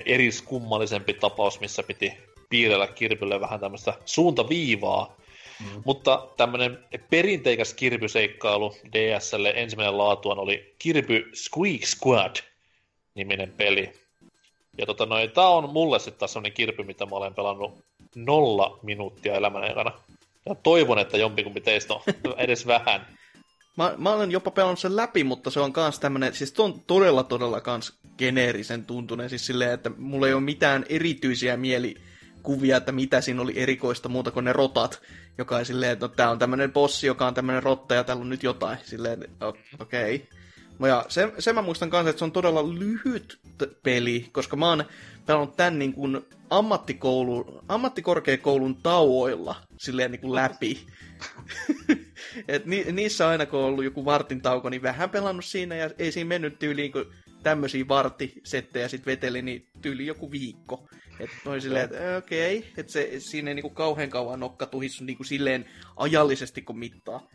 eriskummallisempi 0.05 1.13
tapaus, 1.13 1.59
missä 1.59 1.83
piti 1.83 2.13
piirrellä 2.49 2.87
kirpylle 2.87 3.39
vähän 3.39 3.59
tämmöistä 3.59 3.93
suuntaviivaa, 4.05 5.15
Mm. 5.59 5.81
Mutta 5.85 6.27
tämmönen 6.37 6.79
perinteikäs 7.09 7.73
kirpyseikkailu 7.73 8.75
DSlle 8.91 9.53
ensimmäinen 9.55 9.97
laatuaan 9.97 10.39
oli 10.39 10.75
Kirpy 10.79 11.31
Squeak 11.33 11.85
Squad 11.85 12.35
niminen 13.15 13.53
peli. 13.57 13.93
Ja 14.77 14.85
tota 14.85 15.05
noin, 15.05 15.31
tää 15.31 15.47
on 15.47 15.69
mulle 15.69 15.99
sitten 15.99 16.19
taas 16.19 16.33
semmonen 16.33 16.53
kirpy, 16.53 16.83
mitä 16.83 17.05
mä 17.05 17.15
olen 17.15 17.33
pelannut 17.33 17.85
nolla 18.15 18.79
minuuttia 18.83 19.35
elämän 19.35 19.63
aikana. 19.63 19.91
Ja 20.45 20.55
toivon, 20.55 20.99
että 20.99 21.17
jompikumpi 21.17 21.61
teistä 21.61 21.93
on 21.93 22.01
edes 22.37 22.67
vähän. 22.67 23.07
Mä, 23.77 23.93
mä 23.97 24.13
olen 24.13 24.31
jopa 24.31 24.51
pelannut 24.51 24.79
sen 24.79 24.95
läpi, 24.95 25.23
mutta 25.23 25.51
se 25.51 25.59
on 25.59 25.73
kans 25.73 25.99
tämmönen, 25.99 26.35
siis 26.35 26.59
on 26.59 26.81
todella 26.87 27.23
todella 27.23 27.61
kans 27.61 27.93
geneerisen 28.17 28.85
tuntunen, 28.85 29.29
siis 29.29 29.45
silleen, 29.45 29.71
että 29.71 29.91
mulla 29.97 30.27
ei 30.27 30.33
ole 30.33 30.41
mitään 30.41 30.85
erityisiä 30.89 31.57
mielikuvia, 32.45 32.77
että 32.77 32.91
mitä 32.91 33.21
siinä 33.21 33.41
oli 33.41 33.53
erikoista 33.55 34.09
muuta 34.09 34.31
kuin 34.31 34.45
ne 34.45 34.53
rotat, 34.53 35.01
joka 35.37 35.57
on 35.57 35.65
silleen, 35.65 35.91
että 35.91 36.05
no, 36.05 36.13
tää 36.15 36.29
on 36.29 36.39
tämmönen 36.39 36.73
bossi, 36.73 37.07
joka 37.07 37.27
on 37.27 37.33
tämmönen 37.33 37.63
rotta 37.63 37.95
ja 37.95 38.03
täällä 38.03 38.21
on 38.21 38.29
nyt 38.29 38.43
jotain, 38.43 38.77
silleen, 38.83 39.27
okei. 39.79 40.15
Okay. 40.79 40.89
Ja 40.89 41.05
se, 41.07 41.33
se 41.39 41.53
mä 41.53 41.61
muistan 41.61 41.89
kanssa, 41.89 42.09
että 42.09 42.19
se 42.19 42.25
on 42.25 42.31
todella 42.31 42.63
lyhyt 42.63 43.39
peli, 43.83 44.29
koska 44.31 44.55
mä 44.55 44.69
oon 44.69 44.83
pelannut 45.25 45.55
tän 45.55 45.79
niin 45.79 45.93
kuin 45.93 46.21
ammattikoulu, 46.49 47.61
ammattikorkeakoulun 47.67 48.75
tauoilla 48.75 49.55
silleen 49.77 50.11
niin 50.11 50.21
kuin 50.21 50.35
läpi. 50.35 50.79
Et 52.47 52.65
ni, 52.65 52.85
niissä 52.91 53.27
aina 53.27 53.45
kun 53.45 53.59
on 53.59 53.65
ollut 53.65 53.83
joku 53.83 54.05
vartin 54.05 54.41
tauko, 54.41 54.69
niin 54.69 54.81
vähän 54.81 55.09
pelannut 55.09 55.45
siinä 55.45 55.75
ja 55.75 55.89
ei 55.99 56.11
siinä 56.11 56.27
mennyt 56.27 56.59
tyyliin, 56.59 56.91
kun 56.91 57.11
tämmöisiä 57.45 57.87
vartisettejä 57.87 58.87
sitten 58.87 59.11
veteli, 59.11 59.41
niin 59.41 59.67
tyyli 59.81 60.05
joku 60.05 60.31
viikko. 60.31 60.87
Että 61.19 61.35
noin 61.45 61.61
silleen, 61.61 61.85
että 61.85 62.17
okei, 62.17 62.57
okay. 62.57 62.69
että 62.77 62.91
se, 62.91 63.11
siinä 63.17 63.49
ei 63.51 63.55
niinku 63.55 63.69
kauhean 63.69 64.09
kauan 64.09 64.39
nokka 64.39 64.65
tuhissu 64.65 65.03
niinku 65.03 65.23
silleen 65.23 65.65
ajallisesti 65.97 66.61
kun 66.61 66.79
mittaa. 66.79 67.27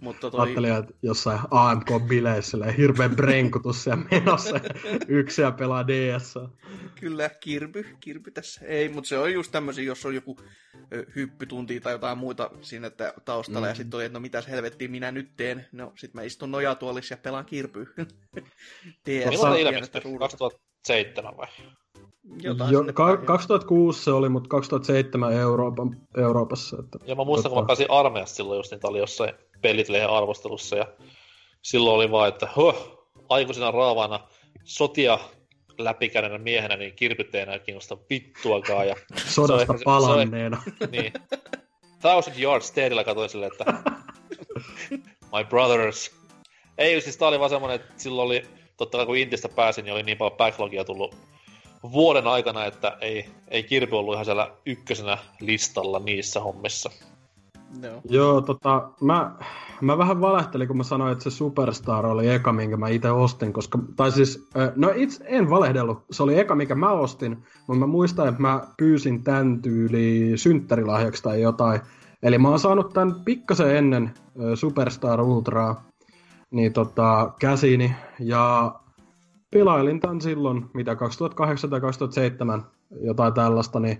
Mutta 0.00 0.30
toi... 0.30 0.40
Ajattelin, 0.40 0.72
että 0.72 0.94
jossain 1.02 1.40
AMK-bileissä 1.50 2.72
hirveän 2.78 3.16
brenkutus 3.16 3.86
ja 3.86 3.96
menossa 4.10 4.60
yksi 5.08 5.42
ja 5.42 5.52
pelaa 5.52 5.86
DS. 5.86 6.34
Kyllä, 7.00 7.28
kirpy, 7.28 7.86
kirpy 8.00 8.30
tässä. 8.30 8.60
Ei, 8.66 8.88
mutta 8.88 9.08
se 9.08 9.18
on 9.18 9.32
just 9.32 9.52
tämmöisiä, 9.52 9.84
jos 9.84 10.06
on 10.06 10.14
joku 10.14 10.36
hyppytunti 11.16 11.80
tai 11.80 11.92
jotain 11.92 12.18
muuta 12.18 12.50
siinä 12.60 12.90
taustalla, 13.24 13.66
mm. 13.66 13.68
ja 13.68 13.74
sitten 13.74 13.98
oli, 13.98 14.04
että 14.04 14.18
no 14.18 14.20
mitäs 14.20 14.48
helvettiä 14.48 14.88
minä 14.88 15.12
nyt 15.12 15.36
teen. 15.36 15.66
No, 15.72 15.92
sit 15.96 16.14
mä 16.14 16.22
istun 16.22 16.50
nojatuolissa 16.50 17.12
ja 17.12 17.18
pelaan 17.22 17.44
kirpyä. 17.44 17.86
DS. 19.06 19.28
Milloin 19.30 19.60
ilmestyi? 19.60 20.18
2007 20.18 21.36
vai? 21.36 21.46
Jotain 22.42 22.72
jo, 22.72 22.84
ka- 22.94 23.16
2006 23.16 24.04
se 24.04 24.10
oli, 24.10 24.28
mutta 24.28 24.48
2007 24.48 25.32
Euroopan, 25.32 25.96
Euroopassa. 26.16 26.76
Että, 26.80 26.98
ja 27.06 27.14
mä 27.14 27.24
muistan, 27.24 27.42
tota... 27.42 27.54
kun 27.54 27.62
mä 27.62 27.66
pääsin 27.66 27.90
armeijasta 27.90 28.36
silloin 28.36 28.56
just, 28.56 28.70
niin 28.70 28.80
oli 28.82 28.98
jossain 28.98 29.34
pelitlehen 29.60 30.10
arvostelussa, 30.10 30.76
ja 30.76 30.86
silloin 31.62 31.96
oli 31.96 32.10
vaan, 32.10 32.28
että 32.28 32.48
huh, 32.56 33.08
aikuisena 33.28 33.70
raavaana 33.70 34.20
sotia 34.64 35.18
läpikäyneenä 35.78 36.38
miehenä, 36.38 36.76
niin 36.76 36.94
kirpyt 36.94 37.34
ei 37.34 37.60
kiinnosta 37.60 37.96
vittuakaan. 38.10 38.88
Ja 38.88 38.96
Sodasta 39.34 39.78
se 39.78 39.84
palanneena. 39.84 40.62
Se, 40.78 40.86
niin. 40.96 41.12
Thousand 42.00 42.40
Yard 42.40 42.62
Stateilla 42.62 43.04
katsoin 43.04 43.30
silleen, 43.30 43.52
että 43.52 43.72
my 45.36 45.44
brothers. 45.48 46.18
Ei, 46.78 47.00
siis 47.00 47.16
tää 47.16 47.28
oli 47.28 47.38
vaan 47.38 47.50
semmonen, 47.50 47.76
että 47.76 47.92
silloin 47.96 48.26
oli, 48.26 48.42
totta 48.76 48.98
kai 48.98 49.06
kun 49.06 49.16
Intistä 49.16 49.48
pääsin, 49.48 49.84
niin 49.84 49.92
oli 49.92 50.02
niin 50.02 50.18
paljon 50.18 50.36
backlogia 50.36 50.84
tullut 50.84 51.16
vuoden 51.82 52.26
aikana, 52.26 52.64
että 52.64 52.96
ei, 53.00 53.30
ei 53.48 53.62
Kirby 53.62 53.98
ollut 53.98 54.14
ihan 54.14 54.24
siellä 54.24 54.50
ykkösenä 54.66 55.18
listalla 55.40 55.98
niissä 55.98 56.40
hommissa. 56.40 56.90
No. 57.82 58.00
Joo, 58.08 58.40
tota, 58.40 58.90
mä, 59.00 59.36
mä 59.80 59.98
vähän 59.98 60.20
valehtelin, 60.20 60.68
kun 60.68 60.76
mä 60.76 60.82
sanoin, 60.82 61.12
että 61.12 61.24
se 61.24 61.30
Superstar 61.30 62.06
oli 62.06 62.28
eka, 62.28 62.52
minkä 62.52 62.76
mä 62.76 62.88
itse 62.88 63.10
ostin, 63.10 63.52
koska, 63.52 63.78
tai 63.96 64.12
siis, 64.12 64.48
no 64.76 64.92
itse 64.94 65.24
en 65.26 65.50
valehdellut, 65.50 66.04
se 66.10 66.22
oli 66.22 66.38
eka, 66.38 66.54
mikä 66.54 66.74
mä 66.74 66.92
ostin, 66.92 67.30
mutta 67.66 67.80
mä 67.80 67.86
muistan, 67.86 68.28
että 68.28 68.40
mä 68.40 68.60
pyysin 68.78 69.24
tän 69.24 69.62
tyyli 69.62 70.32
synttärilahjaksi 70.36 71.22
tai 71.22 71.42
jotain, 71.42 71.80
eli 72.22 72.38
mä 72.38 72.48
oon 72.48 72.58
saanut 72.58 72.92
tän 72.92 73.14
pikkasen 73.24 73.76
ennen 73.76 74.10
Superstar 74.54 75.20
Ultraa, 75.20 75.84
niin 76.50 76.72
tota, 76.72 77.32
käsini, 77.40 77.94
ja 78.20 78.74
pelailin 79.50 80.00
tän 80.00 80.20
silloin, 80.20 80.70
mitä 80.74 80.96
2008 80.96 81.70
tai 81.70 81.80
2007, 81.80 82.66
jotain 83.00 83.34
tällaista, 83.34 83.80
niin, 83.80 83.98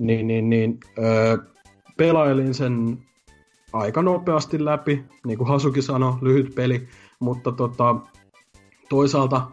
niin, 0.00 0.26
niin, 0.26 0.50
niin 0.50 0.78
öö, 0.98 1.36
pelailin 1.96 2.54
sen 2.54 2.98
aika 3.72 4.02
nopeasti 4.02 4.64
läpi, 4.64 5.04
niin 5.26 5.38
kuin 5.38 5.48
Hasuki 5.48 5.82
sanoi, 5.82 6.14
lyhyt 6.20 6.54
peli, 6.54 6.88
mutta 7.20 7.52
tota, 7.52 7.96
toisaalta 8.88 9.46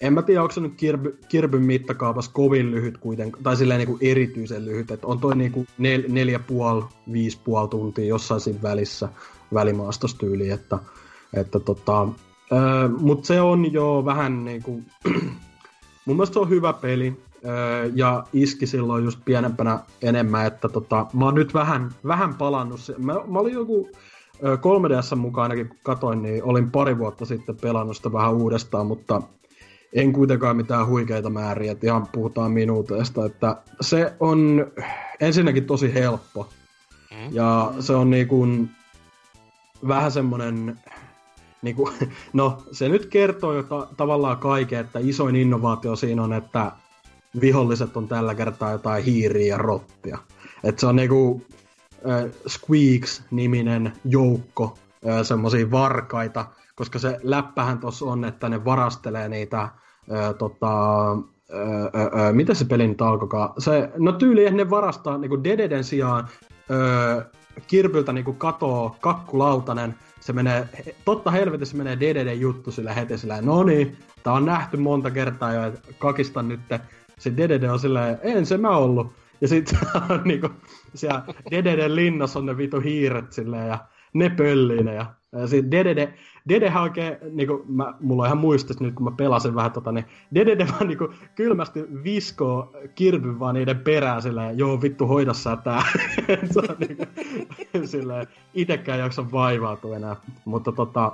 en 0.00 0.12
mä 0.12 0.22
tiedä, 0.22 0.42
onko 0.42 0.52
se 0.52 0.60
nyt 0.60 0.74
Kirby, 0.76 1.18
Kirbyn 1.28 1.62
mittakaavassa 1.62 2.30
kovin 2.34 2.70
lyhyt 2.70 2.98
kuitenkaan, 2.98 3.44
tai 3.44 3.56
silleen 3.56 3.78
niin 3.78 3.88
kuin 3.88 3.98
erityisen 4.00 4.64
lyhyt, 4.64 4.90
että 4.90 5.06
on 5.06 5.20
toi 5.20 5.36
niin 5.36 5.52
kuin 5.52 5.66
nel, 5.78 6.02
neljä 6.08 6.38
puoli, 6.38 6.84
viisi 7.12 7.38
puoli 7.44 7.68
tuntia 7.68 8.04
jossain 8.04 8.40
siinä 8.40 8.62
välissä 8.62 9.08
välimaastostyyli, 9.54 10.50
että, 10.50 10.78
että 11.34 11.60
tota, 11.60 12.08
öö, 12.52 12.88
mutta 12.88 13.26
se 13.26 13.40
on 13.40 13.72
jo 13.72 14.02
vähän 14.04 14.44
niin 14.44 14.62
kuin, 14.62 14.86
mun 16.06 16.16
mielestä 16.16 16.34
se 16.34 16.40
on 16.40 16.48
hyvä 16.48 16.72
peli, 16.72 17.16
ja 17.94 18.24
iski 18.32 18.66
silloin 18.66 19.04
just 19.04 19.20
pienempänä 19.24 19.78
enemmän, 20.02 20.46
että 20.46 20.68
tota, 20.68 21.06
mä 21.12 21.24
oon 21.24 21.34
nyt 21.34 21.54
vähän, 21.54 21.90
vähän 22.06 22.34
palannut. 22.34 22.80
Mä, 22.98 23.12
mä 23.12 23.38
olin 23.38 23.54
joku 23.54 23.88
3DS 24.36 25.16
mukaan 25.16 25.42
ainakin 25.42 25.68
kun 25.68 25.78
katoin, 25.82 26.22
niin 26.22 26.44
olin 26.44 26.70
pari 26.70 26.98
vuotta 26.98 27.24
sitten 27.24 27.56
pelannut 27.56 27.96
sitä 27.96 28.12
vähän 28.12 28.34
uudestaan, 28.34 28.86
mutta 28.86 29.22
en 29.92 30.12
kuitenkaan 30.12 30.56
mitään 30.56 30.86
huikeita 30.86 31.30
määriä, 31.30 31.72
että 31.72 31.86
ihan 31.86 32.06
puhutaan 32.12 32.52
minuuteista, 32.52 33.26
että 33.26 33.56
se 33.80 34.12
on 34.20 34.66
ensinnäkin 35.20 35.64
tosi 35.64 35.94
helppo. 35.94 36.48
Mm. 37.10 37.34
Ja 37.34 37.72
se 37.80 37.94
on 37.94 38.10
niin 38.10 38.28
kuin 38.28 38.70
vähän 39.88 40.12
semmonen, 40.12 40.78
niin 41.62 41.76
kuin, 41.76 41.92
no 42.32 42.62
se 42.72 42.88
nyt 42.88 43.06
kertoo 43.06 43.52
jo 43.52 43.62
ta- 43.62 43.88
tavallaan 43.96 44.36
kaiken, 44.36 44.80
että 44.80 44.98
isoin 45.02 45.36
innovaatio 45.36 45.96
siinä 45.96 46.22
on, 46.22 46.32
että 46.32 46.72
viholliset 47.40 47.96
on 47.96 48.08
tällä 48.08 48.34
kertaa 48.34 48.72
jotain 48.72 49.04
hiiriä 49.04 49.46
ja 49.46 49.58
rottia. 49.58 50.18
Et 50.64 50.78
se 50.78 50.86
on 50.86 50.96
niinku 50.96 51.42
äh, 52.08 52.30
Squeaks-niminen 52.48 53.92
joukko 54.04 54.78
äh, 55.08 55.22
semmoisia 55.22 55.70
varkaita, 55.70 56.46
koska 56.74 56.98
se 56.98 57.20
läppähän 57.22 57.78
tuossa 57.78 58.04
on, 58.04 58.24
että 58.24 58.48
ne 58.48 58.64
varastelee 58.64 59.28
niitä 59.28 59.62
äh, 59.62 59.70
tota, 60.38 61.10
öö, 61.50 61.90
öö, 61.94 62.32
mitä 62.32 62.54
se 62.54 62.64
peli 62.64 62.88
nyt 62.88 63.02
alkoikaan? 63.02 63.50
Se, 63.58 63.90
no 63.96 64.12
tyyli, 64.12 64.50
ne 64.50 64.70
varastaa 64.70 65.18
niinku 65.18 65.44
Dededen 65.44 65.84
sijaan 65.84 66.28
öö, 66.70 67.22
kirpyltä 67.66 68.12
niinku 68.12 68.32
katoo 68.32 68.96
kakkulautanen, 69.00 69.94
se 70.20 70.32
menee, 70.32 70.68
totta 71.04 71.30
helvetissä 71.30 71.76
menee 71.76 72.00
Dededen 72.00 72.40
juttu 72.40 72.70
sillä 72.70 72.92
heti 72.92 73.18
sillä, 73.18 73.42
no 73.42 73.62
niin, 73.62 73.96
tää 74.22 74.32
on 74.32 74.44
nähty 74.44 74.76
monta 74.76 75.10
kertaa 75.10 75.52
jo, 75.52 75.64
että 75.64 75.80
kakistan 75.98 76.48
nyt 76.48 76.60
se 77.20 77.36
Dedede 77.36 77.70
on 77.70 77.78
silleen, 77.78 78.18
en 78.22 78.46
se 78.46 78.58
mä 78.58 78.76
ollut. 78.76 79.12
Ja 79.40 79.48
sitten 79.48 79.78
on 80.10 80.20
niinku, 80.24 80.48
siellä 80.94 81.22
Dededen 81.50 81.96
linnassa 81.96 82.38
on 82.38 82.46
ne 82.46 82.56
vitu 82.56 82.80
hiiret 82.80 83.32
silleen, 83.32 83.68
ja 83.68 83.78
ne 84.12 84.30
pöllii 84.30 84.82
ne. 84.82 84.94
Ja, 84.94 85.06
ja 85.32 85.46
sit 85.46 85.70
Dedede, 85.70 86.14
Dedehän 86.48 86.82
oikein, 86.82 87.16
niinku, 87.30 87.64
mä, 87.68 87.94
mulla 88.00 88.22
on 88.22 88.26
ihan 88.26 88.38
muistus 88.38 88.80
nyt, 88.80 88.94
kun 88.94 89.04
mä 89.04 89.10
pelasin 89.16 89.54
vähän 89.54 89.72
tota, 89.72 89.92
niin 89.92 90.04
Dedede 90.34 90.66
vaan 90.72 90.88
niinku 90.88 91.08
kylmästi 91.34 91.84
viskoo 92.04 92.72
kirpyn 92.94 93.38
vaan 93.38 93.54
niiden 93.54 93.78
perään 93.78 94.22
silleen, 94.22 94.58
joo 94.58 94.82
vittu 94.82 95.06
hoida 95.06 95.32
sä 95.32 95.56
tää. 95.56 95.82
se 96.52 96.58
on 96.58 96.76
niinku, 96.78 97.04
silleen, 97.84 98.26
itekään 98.54 98.98
jaksa 98.98 99.32
vaivautua 99.32 99.96
enää. 99.96 100.16
Mutta 100.44 100.72
tota, 100.72 101.12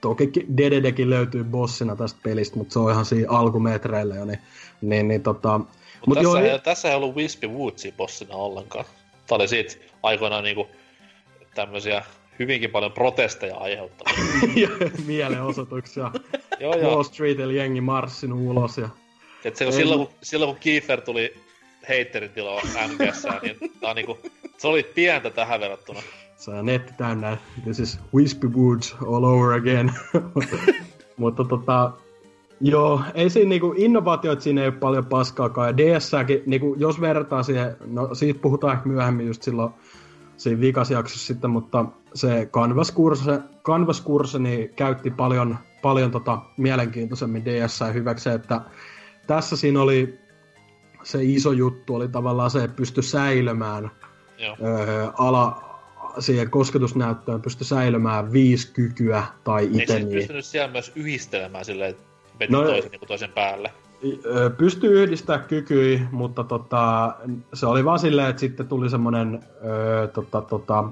Toki 0.00 0.30
Dededekin 0.56 1.10
löytyy 1.10 1.44
bossina 1.44 1.96
tästä 1.96 2.20
pelistä, 2.22 2.56
mutta 2.56 2.72
se 2.72 2.78
on 2.78 2.92
ihan 2.92 3.04
siinä 3.04 3.30
alkumetreillä 3.30 4.14
jo, 4.14 4.24
niin, 4.24 4.38
niin, 4.80 5.08
niin 5.08 5.22
tota... 5.22 5.58
Mut, 5.58 5.68
mut 6.06 6.14
tässä, 6.14 6.38
joo, 6.38 6.52
ei, 6.52 6.58
tässä 6.58 6.88
ei 6.88 6.94
ollut 6.94 7.16
Wispy 7.16 7.46
Woodsi 7.46 7.92
bossina 7.92 8.34
ollenkaan. 8.34 8.84
Tämä 9.26 9.36
oli 9.36 9.48
siitä 9.48 9.74
aikoinaan 10.02 10.44
niinku 10.44 10.68
tämmöisiä 11.54 12.02
hyvinkin 12.38 12.70
paljon 12.70 12.92
protesteja 12.92 13.56
aiheuttavia. 13.56 14.68
Mielenosoituksia. 15.06 16.10
joo, 16.60 16.76
joo. 16.76 16.90
Wall 16.90 17.02
Streetillä 17.02 17.52
jengi 17.52 17.80
marssin 17.80 18.32
ulos 18.32 18.78
ja... 18.78 18.88
Et 19.44 19.56
se, 19.56 19.64
kun 19.64 19.74
silloin, 19.74 20.06
kun, 20.06 20.16
silloin 20.22 20.50
kun 20.50 20.60
Kiefer 20.60 21.00
tuli 21.00 21.34
heitterin 21.88 22.30
tiloa 22.30 22.60
MGS, 22.62 23.26
niin 23.42 23.72
tää 23.80 23.90
on 23.90 23.96
niinku, 23.96 24.18
se 24.58 24.68
oli 24.68 24.82
pientä 24.82 25.30
tähän 25.30 25.60
verrattuna. 25.60 26.02
Se 26.38 26.50
on 26.50 26.66
netti 26.66 26.92
täynnä, 26.96 27.36
this 27.62 27.80
is 27.80 28.00
Wispy 28.14 28.48
Woods 28.48 28.96
all 29.06 29.24
over 29.24 29.52
again. 29.52 29.92
Mutta 31.16 31.44
tota, 31.44 31.92
joo, 32.60 33.00
ei 33.14 33.30
siinä 33.30 33.48
niinku 33.48 33.74
innovaatioita 33.76 34.42
siinä 34.42 34.60
ei 34.60 34.68
ole 34.68 34.76
paljon 34.76 35.06
paskaakaan. 35.06 35.68
Ja 35.68 35.76
ds 35.76 36.12
niinku, 36.46 36.74
jos 36.78 37.00
verrataan 37.00 37.44
siihen, 37.44 37.76
no 37.86 38.14
siitä 38.14 38.40
puhutaan 38.40 38.76
ehkä 38.76 38.88
myöhemmin 38.88 39.26
just 39.26 39.42
silloin 39.42 39.72
siinä 40.36 40.60
vikasjaksossa 40.60 41.26
sitten, 41.26 41.50
mutta 41.50 41.84
se 42.14 42.48
Canvas-kurssi, 42.52 43.30
Canvas-kurssi 43.62 44.38
niin 44.38 44.70
käytti 44.76 45.10
paljon, 45.10 45.58
paljon 45.82 46.10
tota 46.10 46.38
mielenkiintoisemmin 46.56 47.44
DS 47.44 47.80
hyväksi, 47.94 48.30
että 48.30 48.60
tässä 49.26 49.56
siinä 49.56 49.80
oli 49.80 50.18
se 51.02 51.18
iso 51.22 51.52
juttu 51.52 51.94
oli 51.94 52.08
tavallaan 52.08 52.50
se, 52.50 52.64
että 52.64 52.76
pystyi 52.76 53.02
säilymään 53.02 53.90
Joo. 54.38 54.56
Öö, 54.62 55.10
ala, 55.18 55.67
siihen 56.18 56.50
kosketusnäyttöön 56.50 57.42
pystyi 57.42 57.66
säilymään 57.66 58.32
viisi 58.32 58.72
kykyä 58.72 59.22
tai 59.44 59.62
Eikö 59.62 59.76
se 59.76 59.82
itemiä. 59.82 60.14
pystynyt 60.14 60.44
siellä 60.44 60.72
myös 60.72 60.92
yhdistelemään 60.96 61.64
silleen, 61.64 61.90
että 61.90 62.02
No- 62.48 62.62
toisen, 62.62 62.90
niin 62.90 63.00
toisen 63.08 63.32
päälle? 63.32 63.72
Pystyy 64.58 65.02
yhdistää 65.02 65.38
kykyi, 65.38 66.02
mutta 66.12 66.44
tota, 66.44 67.14
se 67.54 67.66
oli 67.66 67.84
vaan 67.84 67.98
silleen, 67.98 68.30
että 68.30 68.40
sitten 68.40 68.68
tuli 68.68 68.90
semmoinen 68.90 69.40
ö, 70.02 70.06
tota, 70.06 70.40
tota, 70.40 70.84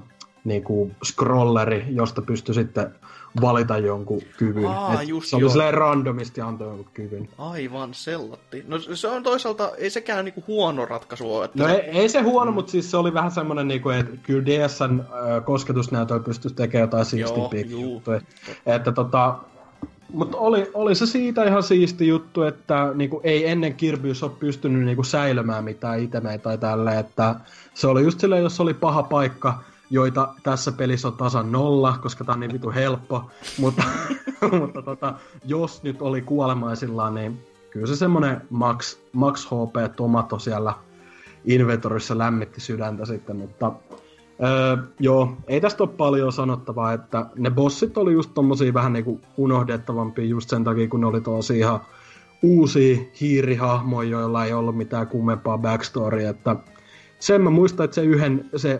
niinku 0.43 0.91
scrolleri, 1.05 1.85
josta 1.89 2.21
pystyi 2.21 2.55
sitten 2.55 2.95
valita 3.41 3.77
jonkun 3.77 4.21
kyvyn. 4.37 4.67
Aa, 4.67 5.01
Et 5.01 5.07
just 5.09 5.27
se 5.27 5.35
oli 5.35 5.49
silleen 5.49 5.73
randomisti 5.73 6.41
antoi 6.41 6.67
jonkun 6.67 6.89
kyvyn. 6.93 7.29
Aivan 7.37 7.93
sellatti. 7.93 8.63
No 8.67 8.79
se 8.79 9.07
on 9.07 9.23
toisaalta, 9.23 9.71
ei 9.77 9.89
sekään 9.89 10.25
niinku 10.25 10.43
huono 10.47 10.85
ratkaisu 10.85 11.35
ole. 11.35 11.45
Että 11.45 11.63
No 11.63 11.69
se, 11.69 11.75
ei, 11.75 11.89
ei 11.89 12.09
se 12.09 12.21
huono, 12.21 12.51
mutta 12.51 12.71
siis 12.71 12.91
se 12.91 12.97
oli 12.97 13.13
vähän 13.13 13.31
semmoinen, 13.31 13.67
niinku, 13.67 13.89
että 13.89 14.17
kyllä 14.23 14.45
DSn 14.45 15.01
ö, 15.37 15.41
kosketusnäytöllä 15.41 16.23
pystyisi 16.23 16.55
tekemään 16.55 16.87
jotain 16.87 17.05
siistimpiä 17.05 17.61
juttuja. 17.61 18.21
Että 18.65 18.91
tota, 18.91 19.35
mutta 20.13 20.37
oli, 20.37 20.71
oli 20.73 20.95
se 20.95 21.05
siitä 21.05 21.43
ihan 21.43 21.63
siisti 21.63 22.07
juttu, 22.07 22.43
että 22.43 22.91
niinku, 22.95 23.21
ei 23.23 23.47
ennen 23.49 23.73
Kirbyys 23.73 24.23
ole 24.23 24.31
pystynyt 24.39 24.85
niinku, 24.85 25.03
säilymään 25.03 25.63
mitään 25.63 25.99
itemeitä 25.99 26.43
tai 26.43 26.57
tälle, 26.57 26.99
että 26.99 27.35
se 27.73 27.87
oli 27.87 28.01
just 28.03 28.19
silleen, 28.19 28.43
jos 28.43 28.59
oli 28.59 28.73
paha 28.73 29.03
paikka, 29.03 29.63
joita 29.89 30.33
tässä 30.43 30.71
pelissä 30.71 31.07
on 31.07 31.17
tasan 31.17 31.51
nolla, 31.51 31.97
koska 32.01 32.23
tää 32.23 32.33
on 32.33 32.39
niin 32.39 32.53
vitu 32.53 32.71
helppo, 32.71 33.29
mutta, 33.59 33.83
mutta 34.59 34.81
tota, 34.81 35.13
jos 35.45 35.83
nyt 35.83 36.01
oli 36.01 36.21
kuolemaisillaan, 36.21 37.15
niin 37.15 37.43
kyllä 37.69 37.87
se 37.87 37.95
semmonen 37.95 38.41
max, 38.49 38.97
max 39.13 39.45
HP 39.45 39.95
tomato 39.95 40.39
siellä 40.39 40.73
inventorissa 41.45 42.17
lämmitti 42.17 42.61
sydäntä 42.61 43.05
sitten, 43.05 43.35
mutta 43.35 43.71
Öö, 44.43 44.77
joo, 44.99 45.37
ei 45.47 45.61
tästä 45.61 45.83
ole 45.83 45.91
paljon 45.97 46.31
sanottavaa, 46.31 46.93
että 46.93 47.25
ne 47.35 47.49
bossit 47.49 47.97
oli 47.97 48.13
just 48.13 48.31
tommosia 48.33 48.73
vähän 48.73 48.93
niinku 48.93 49.21
unohdettavampia 49.37 50.25
just 50.25 50.49
sen 50.49 50.63
takia, 50.63 50.87
kun 50.87 51.01
ne 51.01 51.07
oli 51.07 51.21
tosi 51.21 51.59
ihan 51.59 51.79
uusia 52.43 52.97
hiirihahmoja, 53.21 54.09
joilla 54.09 54.45
ei 54.45 54.53
ollut 54.53 54.77
mitään 54.77 55.07
kummempaa 55.07 55.57
backstorya, 55.57 56.29
että 56.29 56.55
sen 57.19 57.41
mä 57.41 57.49
muistan, 57.49 57.83
että 57.83 57.95
se 57.95 58.03
yhden, 58.03 58.49
se 58.55 58.79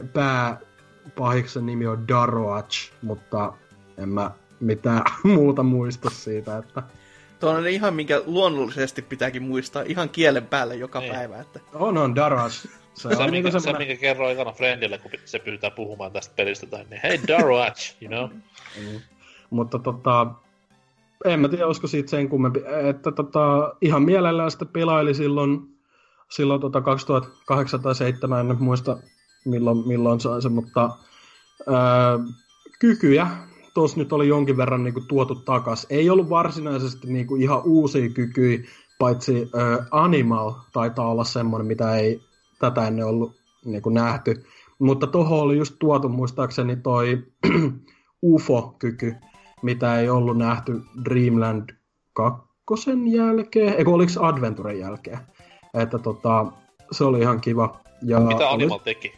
pääpahiksen 1.16 1.66
nimi 1.66 1.88
on 1.88 2.08
Daroach, 2.08 2.92
mutta 3.02 3.54
en 3.98 4.10
mä 4.10 4.32
mitään 4.60 5.02
muuta 5.24 5.64
muista 5.64 6.10
siitä, 6.10 6.58
että 6.58 6.84
tuo 7.40 7.50
on 7.50 7.68
ihan 7.68 7.94
minkä 7.94 8.22
luonnollisesti 8.26 9.02
pitääkin 9.02 9.44
muistaa 9.44 9.82
ihan 9.86 10.10
kielen 10.10 10.48
päälle 10.48 10.76
joka 10.76 11.00
Niin. 11.00 11.14
päivä. 11.14 11.42
Että... 11.42 11.60
on 11.74 11.98
on 11.98 12.16
Daroach. 12.16 12.54
Se 12.54 12.70
Se, 12.96 13.08
on 13.08 13.16
minkä, 13.18 13.32
niinku 13.32 13.52
se, 13.52 13.60
semmonen... 13.60 13.88
minkä 13.88 14.02
kerroin 14.02 14.34
ekana 14.34 14.52
friendille, 14.52 14.98
kun 14.98 15.12
se 15.26 15.40
pyytää 15.40 15.72
puhumaan 15.72 16.12
tästä 16.12 16.34
pelistä, 16.36 16.68
tai 16.68 16.86
niin, 16.90 17.02
hei 17.04 17.20
Daroach, 17.28 17.96
you 18.02 18.10
know? 18.10 18.30
Mutta 19.50 19.80
tota, 19.80 20.28
en 21.26 21.40
mä 21.40 21.50
tiedä, 21.50 21.66
olisiko 21.68 21.88
siitä 21.88 22.10
sen 22.10 22.30
kummempi. 22.30 22.60
Että 22.90 23.12
tota, 23.12 23.76
ihan 23.82 24.02
mielellään 24.02 24.52
sitä 24.52 24.66
pelaili 24.66 25.14
silloin, 25.14 25.60
silloin 26.30 26.62
tota 26.62 26.82
2008 26.82 27.80
tai 27.80 27.90
2007, 27.90 28.50
en 28.52 28.64
muista 28.64 28.98
milloin, 29.50 29.88
milloin 29.88 30.20
sain 30.20 30.42
se, 30.42 30.50
mutta 30.50 30.89
ää, 31.68 32.20
kykyjä 32.80 33.27
tuossa 33.74 33.98
nyt 34.00 34.13
oli 34.13 34.27
jonkin 34.27 34.58
verran 34.58 34.84
niinku 34.84 35.01
tuotu 35.01 35.36
takas. 35.36 35.88
Ei 35.89 36.10
ollut 36.10 36.30
varsinaisesti 36.30 37.08
niinku 37.13 37.36
ihan 37.36 37.62
uusia 37.66 38.10
kykyjä, 38.10 38.60
paitsi 39.00 39.50
ää, 39.56 39.86
Animal 39.92 40.54
taitaa 40.74 41.08
olla 41.12 41.24
semmoinen, 41.24 41.68
mitä 41.68 41.96
ei 41.96 42.22
tätä 42.60 42.88
ennen 42.88 43.06
ollut 43.06 43.36
niinku 43.66 43.89
nähty. 43.89 44.44
Mutta 44.80 45.08
tuohon 45.08 45.39
oli 45.39 45.58
just 45.58 45.75
tuotu 45.80 46.10
muistaakseni 46.10 46.75
toi 46.75 47.24
UFO-kyky, 48.24 49.16
mitä 49.62 50.00
ei 50.00 50.10
ollut 50.10 50.38
nähty 50.38 50.82
Dreamland 51.06 51.70
2 52.13 52.92
jälkeen, 53.12 53.74
eikö 53.74 53.91
oliko 53.91 54.10
se 54.10 54.19
Adventuren 54.24 54.80
jälkeen. 54.80 55.19
Että 55.74 56.00
tota, 56.00 56.45
se 56.91 57.04
oli 57.04 57.19
ihan 57.19 57.41
kiva. 57.41 57.80
Ja 58.02 58.19
Mitä 58.19 58.50
oli- 58.50 58.63
Animal 58.63 58.78
teki? 58.80 59.13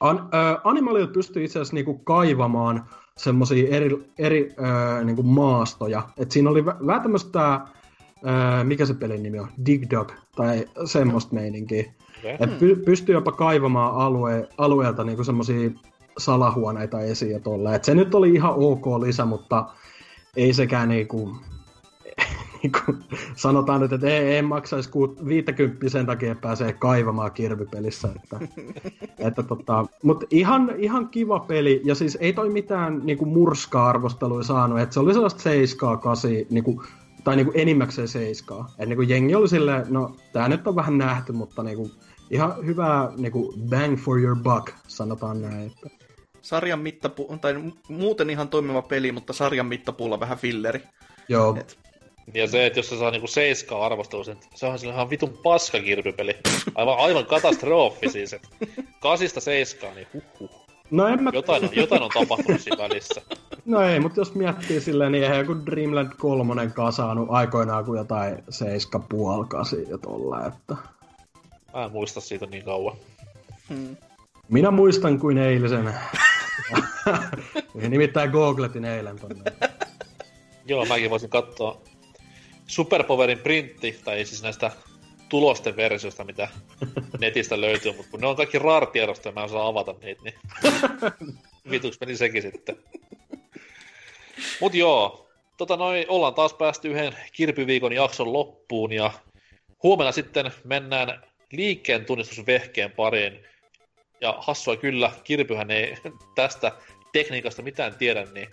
An, 0.00 0.28
ö, 0.34 0.58
Animalilta 0.64 1.12
pystyy 1.12 1.44
itse 1.44 1.58
asiassa 1.58 1.74
niinku 1.74 1.94
kaivamaan 1.98 2.84
semmoisia 3.16 3.76
eri, 3.76 4.12
eri 4.18 4.54
ö, 4.58 5.04
niinku 5.04 5.22
maastoja. 5.22 6.02
Et 6.16 6.30
siinä 6.30 6.50
oli 6.50 6.60
vä- 6.60 6.86
vähän 6.86 7.02
tämmöistä, 7.02 7.60
ö, 8.24 8.64
mikä 8.64 8.86
se 8.86 8.94
pelin 8.94 9.22
nimi 9.22 9.38
on, 9.38 9.48
Dig 9.66 9.82
Dug, 9.90 10.12
tai 10.36 10.64
semmoista 10.84 11.34
meininkiä. 11.34 11.84
Okay. 12.18 12.36
Et 12.40 12.58
py, 12.58 12.76
pystyy 12.76 13.14
jopa 13.14 13.32
kaivamaan 13.32 13.94
alue, 13.94 14.48
alueelta 14.58 15.04
niinku 15.04 15.24
semmoisia 15.24 15.70
salahuoneita 16.18 17.00
esiin 17.00 17.32
ja 17.32 17.40
tolle. 17.40 17.74
Et 17.74 17.84
se 17.84 17.94
nyt 17.94 18.14
oli 18.14 18.34
ihan 18.34 18.54
ok 18.56 18.86
lisä, 18.86 19.24
mutta 19.24 19.66
ei 20.36 20.52
sekään 20.52 20.88
niinku 20.88 21.36
sanotaan 23.34 23.80
nyt, 23.80 23.92
että 23.92 24.06
ei, 24.06 24.34
ei 24.34 24.42
maksaisi 24.42 24.90
50 25.28 25.88
sen 25.88 26.06
takia, 26.06 26.32
että 26.32 26.42
pääsee 26.42 26.72
kaivamaan 26.72 27.32
kirvipelissä. 27.32 28.08
Että, 28.16 28.40
että 29.28 29.42
tota, 29.42 29.86
mutta 30.02 30.26
ihan, 30.30 30.74
ihan 30.78 31.08
kiva 31.08 31.40
peli, 31.40 31.80
ja 31.84 31.94
siis 31.94 32.18
ei 32.20 32.32
toi 32.32 32.50
mitään 32.50 33.00
niinku 33.04 33.24
murska-arvostelua 33.24 34.42
saanut, 34.42 34.80
että 34.80 34.94
se 34.94 35.00
oli 35.00 35.14
sellaista 35.14 35.42
7 35.42 35.98
8 35.98 36.30
niinku, 36.50 36.82
tai 37.24 37.36
niinku 37.36 37.52
enimmäkseen 37.54 38.08
7. 38.08 38.64
Että 38.70 38.86
niinku 38.86 39.02
jengi 39.02 39.34
oli 39.34 39.48
silleen, 39.48 39.86
no 39.88 40.16
tää 40.32 40.48
nyt 40.48 40.66
on 40.66 40.76
vähän 40.76 40.98
nähty, 40.98 41.32
mutta 41.32 41.62
niinku, 41.62 41.90
ihan 42.30 42.66
hyvää 42.66 43.08
niinku 43.16 43.54
bang 43.70 43.98
for 43.98 44.20
your 44.20 44.36
buck, 44.36 44.72
sanotaan 44.86 45.42
näin. 45.42 45.66
Että. 45.66 45.98
Sarjan 46.42 46.78
mittapu... 46.78 47.38
tai 47.40 47.54
mu- 47.54 47.78
muuten 47.88 48.30
ihan 48.30 48.48
toimiva 48.48 48.82
peli, 48.82 49.12
mutta 49.12 49.32
sarjan 49.32 49.66
mittapuulla 49.66 50.20
vähän 50.20 50.38
filleri. 50.38 50.82
Joo, 51.28 51.56
Et, 51.60 51.78
Ja 52.34 52.46
se, 52.48 52.66
että 52.66 52.78
jos 52.78 52.88
se 52.88 52.98
saa 52.98 53.10
niinku 53.10 53.26
seiskaa 53.26 53.86
arvostelua, 53.86 54.24
se 54.24 54.36
sillä 54.76 54.92
ihan 54.94 55.10
vitun 55.10 55.38
paska 55.42 55.80
kirpypeli. 55.80 56.36
Aivan, 56.74 56.98
aivan 56.98 57.26
katastrofi 57.26 58.08
siis. 58.08 58.32
Et 58.32 58.48
kasista 59.00 59.40
seiskaa, 59.40 59.94
niin 59.94 60.06
huh, 60.14 60.22
huh. 60.40 60.50
no 60.90 61.06
en 61.06 61.22
mä, 61.22 61.30
Jotain, 61.34 61.64
on- 61.64 61.70
jotain 61.72 62.02
on 62.02 62.10
tapahtunut 62.14 62.60
siinä 62.60 62.78
välissä. 62.78 63.20
no 63.64 63.80
ei, 63.80 64.00
mutta 64.00 64.20
jos 64.20 64.34
miettii 64.34 64.80
silleen, 64.80 65.12
niin 65.12 65.24
eihän 65.24 65.38
joku 65.38 65.66
Dreamland 65.66 66.12
3 66.18 66.66
kasaanut 66.74 67.28
aikoinaan 67.30 67.84
kuin 67.84 67.98
jotain 67.98 68.36
7,5 68.36 69.46
8 69.48 69.78
ja 69.88 69.98
tolla, 69.98 70.46
että... 70.46 70.76
Mä 71.74 71.84
en 71.84 71.92
muista 71.92 72.20
siitä 72.20 72.46
niin 72.46 72.64
kauan. 72.64 72.96
hmm. 73.68 73.96
Minä 74.48 74.70
muistan 74.70 75.18
kuin 75.18 75.38
eilisen. 75.38 75.94
Nimittäin 77.88 78.30
googletin 78.30 78.84
eilen 78.84 79.18
tonne. 79.18 79.52
Joo, 80.66 80.84
mäkin 80.86 81.10
voisin 81.10 81.30
katsoa 81.30 81.80
Superpowerin 82.68 83.38
printti, 83.38 84.00
tai 84.04 84.24
siis 84.24 84.42
näistä 84.42 84.70
tulosten 85.28 85.76
versiosta, 85.76 86.24
mitä 86.24 86.48
netistä 87.20 87.60
löytyy, 87.60 87.92
mutta 87.92 88.10
kun 88.10 88.20
ne 88.20 88.26
on 88.26 88.36
kaikki 88.36 88.58
RAR-tiedostoja, 88.58 89.32
mä 89.32 89.40
en 89.40 89.46
osaa 89.46 89.66
avata 89.66 89.94
niitä, 90.02 90.22
niin 90.22 90.34
vituks 91.70 92.00
meni 92.00 92.16
sekin 92.16 92.42
sitten. 92.42 92.76
Mut 94.60 94.74
joo, 94.74 95.28
tota 95.56 95.76
noin, 95.76 96.04
ollaan 96.08 96.34
taas 96.34 96.54
päästy 96.54 96.88
yhden 96.88 97.16
kirpyviikon 97.32 97.92
jakson 97.92 98.32
loppuun, 98.32 98.92
ja 98.92 99.10
huomenna 99.82 100.12
sitten 100.12 100.52
mennään 100.64 101.22
liikkeen 101.52 102.04
tunnistusvehkeen 102.04 102.92
pariin, 102.92 103.44
ja 104.20 104.34
hassua 104.38 104.76
kyllä, 104.76 105.10
Kirpyhän 105.24 105.70
ei 105.70 105.96
tästä 106.34 106.72
tekniikasta 107.12 107.62
mitään 107.62 107.94
tiedä, 107.94 108.24
niin 108.24 108.48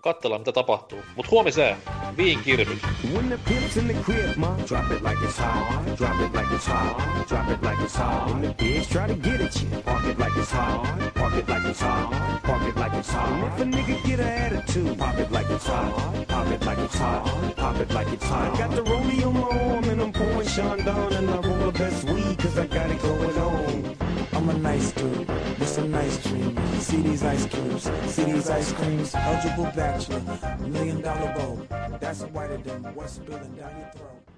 katsellaan 0.00 0.40
mitä 0.40 0.52
tapahtuu. 0.52 0.98
Mut 1.16 1.30
huomiseen, 1.30 1.76
Viin 2.16 2.40
Kirpy. 2.44 2.78
When 3.14 3.28
the 3.28 3.38
pimp's 3.48 3.76
in 3.76 3.88
the 3.88 3.94
crib, 3.94 4.36
ma, 4.36 4.56
drop 4.66 4.90
it 4.90 5.02
like 5.02 5.24
it's 5.24 5.38
hot. 5.38 5.98
Drop 5.98 6.20
it 6.20 6.34
like 6.34 6.54
it's 6.54 6.66
hot. 6.66 7.28
Drop 7.28 7.50
it 7.50 7.62
like 7.62 7.84
it's 7.84 7.98
hot. 7.98 8.42
The 8.42 8.54
try 8.92 9.06
to 9.06 9.14
get 9.14 9.40
at 9.40 9.62
you, 9.62 9.82
park 9.84 10.04
it 10.04 10.18
like 10.18 10.40
it's 10.40 10.52
hot. 10.52 11.14
Park 11.14 11.34
it 11.34 11.48
like 11.48 11.70
it's 11.70 11.80
hot. 11.80 12.40
Park 12.42 12.62
it 12.62 12.76
like 12.76 12.98
it's 12.98 13.12
hot. 13.12 13.52
If 13.52 13.60
a 13.60 13.64
nigga 13.64 14.06
get 14.06 14.20
attitude, 14.20 14.98
pop 14.98 15.18
it 15.18 15.32
like 15.32 15.50
it's 15.50 15.66
hot. 15.66 16.28
Pop 16.28 16.46
it 16.46 16.66
like 16.66 16.78
it's 16.78 16.98
hot. 16.98 17.56
Pop 17.56 17.76
it 17.80 17.94
like 17.94 18.12
it's 18.12 18.24
hot. 18.24 18.54
I 18.54 18.58
got 18.58 18.70
the 18.70 18.82
on 19.24 19.34
my 19.34 19.42
arm 19.42 19.84
and 19.84 20.00
I'm 20.02 20.12
pouring 20.12 20.48
and 20.58 21.30
I 21.30 21.40
roll 21.40 21.70
the 21.70 21.78
best 21.78 22.04
weed 22.04 22.38
cause 22.38 22.58
I 22.58 22.66
got 22.66 22.90
it 22.90 23.02
going 23.02 23.38
on. 23.38 24.09
I'm 24.40 24.48
a 24.48 24.54
nice 24.54 24.90
dude 24.92 25.28
with 25.28 25.68
some 25.68 25.90
nice 25.90 26.16
dreams. 26.22 26.86
See 26.86 27.02
these 27.02 27.22
ice 27.22 27.44
cubes, 27.44 27.90
see 28.06 28.24
these 28.24 28.48
ice 28.48 28.72
creams. 28.72 29.14
Eligible 29.14 29.70
bachelor, 29.76 30.22
million 30.60 31.02
dollar 31.02 31.34
bow. 31.34 31.98
That's 32.00 32.22
whiter 32.22 32.56
than 32.56 32.82
what's 32.94 33.12
spilling 33.12 33.54
down 33.54 33.78
your 33.78 33.90
throat. 33.94 34.29